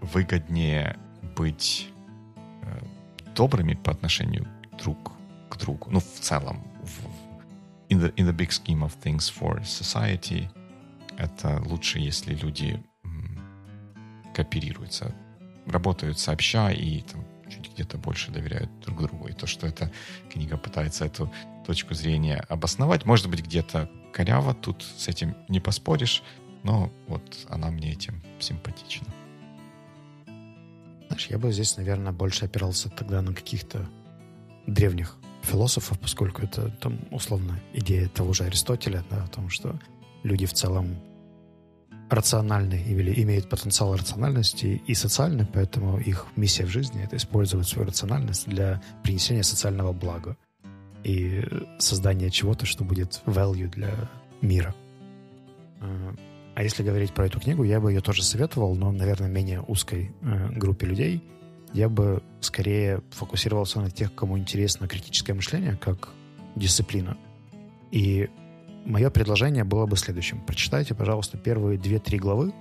выгоднее 0.00 0.96
быть 1.36 1.88
э, 2.62 2.84
добрыми 3.34 3.74
по 3.74 3.90
отношению 3.92 4.46
друг 4.78 5.12
к 5.48 5.56
другу. 5.56 5.90
Ну, 5.90 6.00
в 6.00 6.20
целом, 6.20 6.62
в, 6.82 7.06
in, 7.88 8.00
the, 8.00 8.14
in 8.14 8.26
the 8.26 8.36
big 8.36 8.50
scheme 8.50 8.82
of 8.82 8.92
things 9.02 9.32
for 9.32 9.62
society, 9.62 10.48
это 11.16 11.62
лучше, 11.64 11.98
если 11.98 12.34
люди 12.34 12.82
м, 13.04 13.38
кооперируются, 14.34 15.14
работают 15.66 16.18
сообща 16.18 16.70
и 16.70 17.02
там, 17.02 17.24
чуть 17.48 17.72
где-то 17.72 17.98
больше 17.98 18.30
доверяют 18.30 18.70
друг 18.80 19.02
другу. 19.02 19.28
И 19.28 19.32
то, 19.32 19.46
что 19.46 19.66
эта 19.66 19.90
книга 20.30 20.56
пытается 20.56 21.04
эту 21.04 21.32
точку 21.66 21.94
зрения 21.94 22.44
обосновать, 22.48 23.04
может 23.04 23.28
быть, 23.28 23.44
где-то 23.44 23.90
коряво, 24.12 24.54
тут 24.54 24.82
с 24.82 25.08
этим 25.08 25.36
не 25.48 25.60
поспоришь, 25.60 26.22
но 26.62 26.92
вот 27.08 27.46
она 27.48 27.70
мне 27.70 27.92
этим 27.92 28.22
симпатична. 28.40 29.06
Знаешь, 31.08 31.26
я 31.28 31.38
бы 31.38 31.52
здесь, 31.52 31.76
наверное, 31.76 32.12
больше 32.12 32.46
опирался 32.46 32.88
тогда 32.88 33.20
на 33.22 33.34
каких-то 33.34 33.88
древних 34.66 35.16
философов, 35.42 35.98
поскольку 35.98 36.42
это 36.42 36.70
там 36.70 37.00
условно 37.10 37.60
идея 37.72 38.08
того 38.08 38.32
же 38.32 38.44
Аристотеля, 38.44 39.04
да, 39.10 39.24
о 39.24 39.28
том, 39.28 39.50
что 39.50 39.78
люди 40.22 40.46
в 40.46 40.52
целом 40.52 40.96
рациональны 42.12 42.74
или 42.74 43.22
имеют 43.22 43.48
потенциал 43.48 43.96
рациональности 43.96 44.82
и 44.86 44.94
социальны, 44.94 45.46
поэтому 45.50 45.98
их 45.98 46.26
миссия 46.36 46.66
в 46.66 46.68
жизни— 46.68 47.02
это 47.04 47.16
использовать 47.16 47.66
свою 47.66 47.88
рациональность 47.88 48.46
для 48.46 48.82
принесения 49.02 49.42
социального 49.42 49.92
блага 49.92 50.36
и 51.04 51.42
создания 51.78 52.30
чего-то, 52.30 52.66
что 52.66 52.84
будет 52.84 53.22
value 53.24 53.68
для 53.68 54.10
мира. 54.42 54.74
А, 55.80 56.14
а 56.54 56.62
если 56.62 56.82
говорить 56.82 57.14
про 57.14 57.26
эту 57.26 57.40
книгу, 57.40 57.64
я 57.64 57.80
бы 57.80 57.90
ее 57.90 58.02
тоже 58.02 58.22
советовал, 58.22 58.74
но, 58.74 58.92
наверное, 58.92 59.28
менее 59.28 59.62
узкой 59.62 60.12
э, 60.20 60.50
группе 60.50 60.86
людей. 60.86 61.24
Я 61.72 61.88
бы 61.88 62.22
скорее 62.40 63.00
фокусировался 63.10 63.80
на 63.80 63.90
тех, 63.90 64.14
кому 64.14 64.36
интересно 64.38 64.86
критическое 64.86 65.32
мышление 65.32 65.78
как 65.80 66.10
дисциплина. 66.56 67.16
И 67.90 68.28
мое 68.84 69.10
предложение 69.10 69.64
было 69.64 69.86
бы 69.86 69.96
следующим. 69.96 70.40
Прочитайте, 70.40 70.94
пожалуйста, 70.94 71.38
первые 71.38 71.78
две-три 71.78 72.18
главы, 72.18 72.52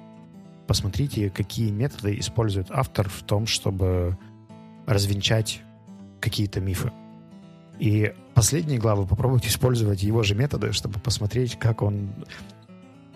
посмотрите, 0.67 1.29
какие 1.29 1.71
методы 1.71 2.17
использует 2.19 2.67
автор 2.69 3.09
в 3.09 3.23
том, 3.23 3.47
чтобы 3.47 4.17
развенчать 4.85 5.61
какие-то 6.19 6.61
мифы. 6.61 6.91
И 7.79 8.13
последние 8.35 8.79
главы 8.79 9.07
попробуйте 9.07 9.47
использовать 9.47 10.03
его 10.03 10.23
же 10.23 10.35
методы, 10.35 10.71
чтобы 10.71 10.99
посмотреть, 10.99 11.57
как 11.57 11.81
он 11.81 12.11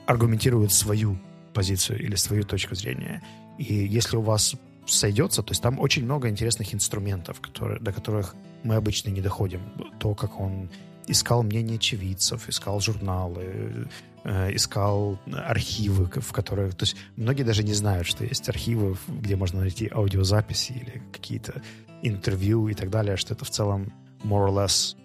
аргументирует 0.05 0.71
свою 0.71 1.17
позицию 1.53 2.03
или 2.03 2.15
свою 2.15 2.43
точку 2.43 2.75
зрения. 2.75 3.21
И 3.57 3.73
если 3.73 4.17
у 4.17 4.21
вас 4.21 4.55
сойдется, 4.85 5.41
то 5.43 5.51
есть 5.51 5.61
там 5.61 5.79
очень 5.79 6.03
много 6.03 6.29
интересных 6.29 6.73
инструментов, 6.73 7.39
которые, 7.41 7.79
до 7.79 7.91
которых 7.91 8.35
мы 8.63 8.75
обычно 8.75 9.09
не 9.09 9.21
доходим. 9.21 9.61
То, 9.99 10.13
как 10.13 10.39
он 10.39 10.69
искал 11.07 11.43
мнение 11.43 11.77
очевидцев, 11.77 12.49
искал 12.49 12.79
журналы, 12.79 13.87
э, 14.23 14.55
искал 14.55 15.19
архивы, 15.31 16.05
в 16.05 16.31
которых... 16.31 16.75
То 16.75 16.83
есть 16.83 16.95
многие 17.15 17.43
даже 17.43 17.63
не 17.63 17.73
знают, 17.73 18.07
что 18.07 18.23
есть 18.23 18.49
архивы, 18.49 18.97
где 19.07 19.35
можно 19.35 19.61
найти 19.61 19.89
аудиозаписи 19.91 20.71
или 20.71 21.01
какие-то 21.11 21.61
интервью 22.01 22.67
и 22.67 22.73
так 22.73 22.89
далее, 22.89 23.17
что 23.17 23.33
это 23.33 23.45
в 23.45 23.49
целом 23.49 23.93
more 24.23 24.47
or 24.47 24.53
less 24.53 24.95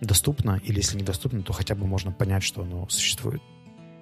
доступно, 0.00 0.60
или 0.64 0.78
если 0.78 0.98
недоступно, 0.98 1.42
то 1.42 1.52
хотя 1.52 1.74
бы 1.74 1.86
можно 1.86 2.12
понять, 2.12 2.42
что 2.42 2.62
оно 2.62 2.88
существует. 2.88 3.40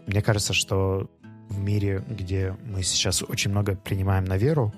Мне 0.06 0.22
кажется, 0.22 0.54
что 0.54 1.10
в 1.48 1.58
мире, 1.58 2.04
где 2.08 2.56
мы 2.64 2.82
сейчас 2.82 3.22
очень 3.22 3.50
много 3.50 3.76
принимаем 3.76 4.24
на 4.24 4.36
веру, 4.36 4.72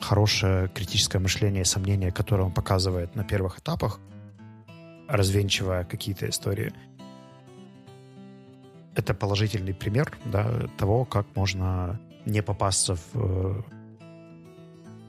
хорошее 0.00 0.68
критическое 0.68 1.18
мышление 1.18 1.62
и 1.62 1.64
сомнение, 1.66 2.12
которое 2.12 2.44
он 2.44 2.52
показывает 2.52 3.14
на 3.16 3.24
первых 3.24 3.58
этапах, 3.58 4.00
развенчивая 5.08 5.84
какие-то 5.84 6.28
истории, 6.28 6.72
это 8.94 9.14
положительный 9.14 9.74
пример 9.74 10.16
да, 10.24 10.68
того, 10.78 11.04
как 11.04 11.26
можно 11.34 12.00
не 12.26 12.42
попасться 12.42 12.94
в 12.94 13.08
э, 13.14 13.62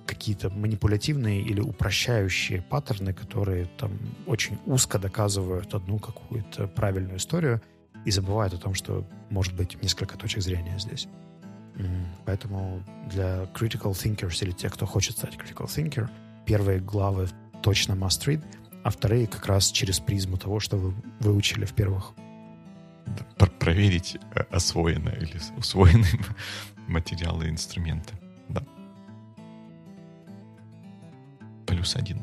какие-то 0.07 0.49
манипулятивные 0.49 1.41
или 1.41 1.61
упрощающие 1.61 2.61
паттерны, 2.61 3.13
которые 3.13 3.65
там 3.77 3.91
очень 4.25 4.57
узко 4.65 4.97
доказывают 4.97 5.73
одну 5.73 5.99
какую-то 5.99 6.67
правильную 6.67 7.17
историю— 7.17 7.61
и 8.05 8.11
забывают 8.11 8.53
о 8.53 8.57
том, 8.57 8.73
что 8.73 9.03
может 9.29 9.53
быть 9.55 9.81
несколько 9.81 10.17
точек 10.17 10.43
зрения 10.43 10.77
здесь. 10.79 11.07
Поэтому 12.25 12.81
для 13.11 13.43
critical 13.53 13.91
thinkers 13.91 14.41
или 14.43 14.51
тех, 14.51 14.73
кто 14.73 14.85
хочет 14.85 15.17
стать 15.17 15.35
critical 15.35 15.65
thinker, 15.65 16.07
первые 16.45 16.79
главы 16.79 17.27
точно 17.61 17.93
must 17.93 18.25
read, 18.27 18.43
а 18.85 18.91
вторые 18.91 19.25
как 19.25 19.47
раз 19.47 19.71
через 19.71 19.99
призму 19.99 20.37
того, 20.37 20.59
что 20.59 20.77
вы 20.77 20.93
выучили 21.19 21.65
в 21.65 21.73
первых. 21.73 22.13
Про 23.35 23.47
проверить 23.47 24.15
э, 24.35 24.41
освоенные 24.51 25.17
или 25.17 25.39
усвоенные 25.57 26.19
материалы 26.87 27.47
и 27.47 27.49
инструменты. 27.49 28.13
Да. 28.47 28.63
плюс 31.65 31.95
один. 31.95 32.21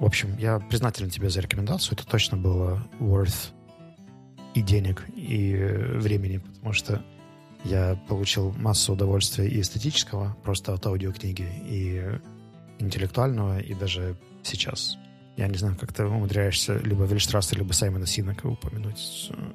В 0.00 0.04
общем, 0.04 0.36
я 0.36 0.58
признателен 0.58 1.08
тебе 1.08 1.30
за 1.30 1.40
рекомендацию. 1.40 1.94
Это 1.94 2.06
точно 2.06 2.36
было 2.36 2.86
worth 3.00 3.52
и 4.52 4.60
денег, 4.60 5.06
и 5.16 5.56
времени, 5.94 6.38
потому 6.56 6.74
что 6.74 7.02
я 7.64 7.98
получил 8.06 8.52
массу 8.58 8.92
удовольствия 8.92 9.48
и 9.48 9.62
эстетического, 9.62 10.36
просто 10.42 10.74
от 10.74 10.84
аудиокниги, 10.84 11.48
и 11.64 12.18
интеллектуального, 12.78 13.58
и 13.58 13.72
даже 13.72 14.18
сейчас. 14.42 14.96
Я 15.36 15.48
не 15.48 15.56
знаю, 15.56 15.76
как 15.76 15.92
ты 15.92 16.04
умудряешься 16.04 16.78
либо 16.78 17.04
Вильштрасса, 17.04 17.56
либо 17.56 17.72
Саймона 17.72 18.06
Синака 18.06 18.46
упомянуть 18.46 18.98
с 18.98 19.30
э, 19.30 19.52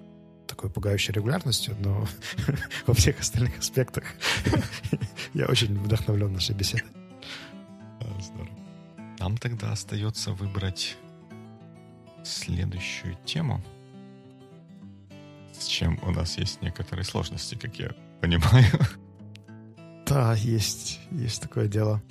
такой 0.48 0.70
пугающей 0.70 1.14
регулярностью, 1.14 1.76
но 1.80 2.08
во 2.88 2.94
всех 2.94 3.20
остальных 3.20 3.60
аспектах 3.60 4.04
я 5.34 5.46
очень 5.46 5.78
вдохновлен 5.78 6.34
нашей 6.34 6.56
беседой. 6.56 6.90
Здорово. 8.20 8.50
Нам 9.20 9.38
тогда 9.38 9.72
остается 9.72 10.32
выбрать 10.32 10.98
следующую 12.24 13.18
тему, 13.26 13.64
с 15.58 15.66
чем 15.66 16.00
у 16.04 16.12
нас 16.12 16.38
есть 16.38 16.62
некоторые 16.62 17.06
сложности, 17.06 17.56
как 17.56 17.76
я 17.78 17.92
понимаю. 18.22 18.66
Да, 20.08 20.34
есть, 20.36 21.02
есть 21.12 21.42
такое 21.42 21.68
дело. 21.68 22.02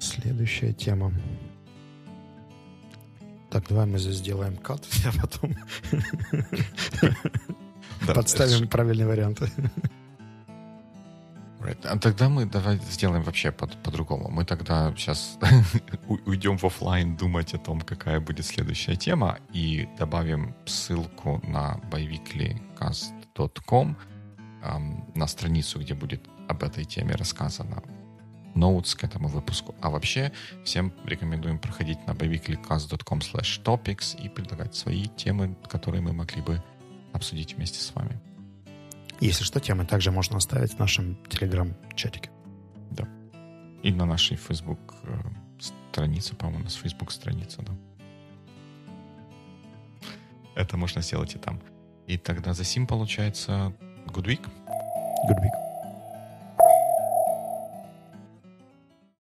Следующая 0.00 0.72
тема. 0.72 1.12
Так, 3.52 3.68
давай 3.68 3.86
мы 3.86 3.98
здесь 3.98 4.16
сделаем 4.16 4.56
кат, 4.56 4.82
а 5.04 5.12
потом 5.20 5.54
подставим 8.14 8.66
правильные 8.66 9.06
варианты. 9.06 9.50
Right. 11.60 11.78
А 11.84 11.98
тогда 11.98 12.30
мы 12.30 12.46
давай 12.46 12.78
сделаем 12.90 13.22
вообще 13.22 13.52
по- 13.52 13.66
по-другому. 13.66 14.30
Мы 14.30 14.46
тогда 14.46 14.94
сейчас 14.96 15.38
уйдем 16.26 16.56
в 16.56 16.64
офлайн 16.64 17.14
думать 17.14 17.52
о 17.54 17.58
том, 17.58 17.82
какая 17.82 18.20
будет 18.20 18.46
следующая 18.46 18.96
тема, 18.96 19.38
и 19.52 19.86
добавим 19.98 20.54
ссылку 20.64 21.42
на 21.46 21.78
boyweeklycast.com 21.90 23.96
эм, 24.62 25.04
на 25.14 25.26
страницу, 25.26 25.78
где 25.78 25.92
будет 25.94 26.26
об 26.48 26.62
этой 26.62 26.84
теме 26.84 27.16
рассказано 27.16 27.82
ноутс 28.54 28.94
к 28.94 29.04
этому 29.04 29.28
выпуску. 29.28 29.74
А 29.80 29.90
вообще 29.90 30.32
всем 30.64 30.92
рекомендуем 31.04 31.58
проходить 31.58 32.06
на 32.06 32.12
boyweeklycast.com 32.12 33.18
slash 33.20 33.62
topics 33.62 34.20
и 34.20 34.28
предлагать 34.28 34.74
свои 34.74 35.06
темы, 35.06 35.56
которые 35.68 36.00
мы 36.00 36.12
могли 36.12 36.42
бы 36.42 36.62
обсудить 37.12 37.54
вместе 37.54 37.80
с 37.80 37.94
вами. 37.94 38.20
Если 39.20 39.44
что, 39.44 39.60
темы 39.60 39.84
также 39.86 40.10
можно 40.10 40.36
оставить 40.36 40.74
в 40.74 40.78
нашем 40.78 41.16
телеграм-чатике. 41.28 42.30
Да. 42.90 43.06
И 43.82 43.92
на 43.92 44.04
нашей 44.04 44.36
Facebook 44.36 44.94
э, 45.04 45.20
странице, 45.60 46.34
по-моему, 46.34 46.60
у 46.60 46.64
нас 46.64 46.74
Facebook 46.74 47.12
страница, 47.12 47.62
да. 47.62 47.72
Это 50.54 50.76
можно 50.76 51.02
сделать 51.02 51.34
и 51.34 51.38
там. 51.38 51.60
И 52.06 52.18
тогда 52.18 52.52
за 52.52 52.64
сим 52.64 52.86
получается 52.86 53.72
Good 54.06 54.24
Week. 54.24 54.46
Good 55.28 55.40
week. 55.40 55.61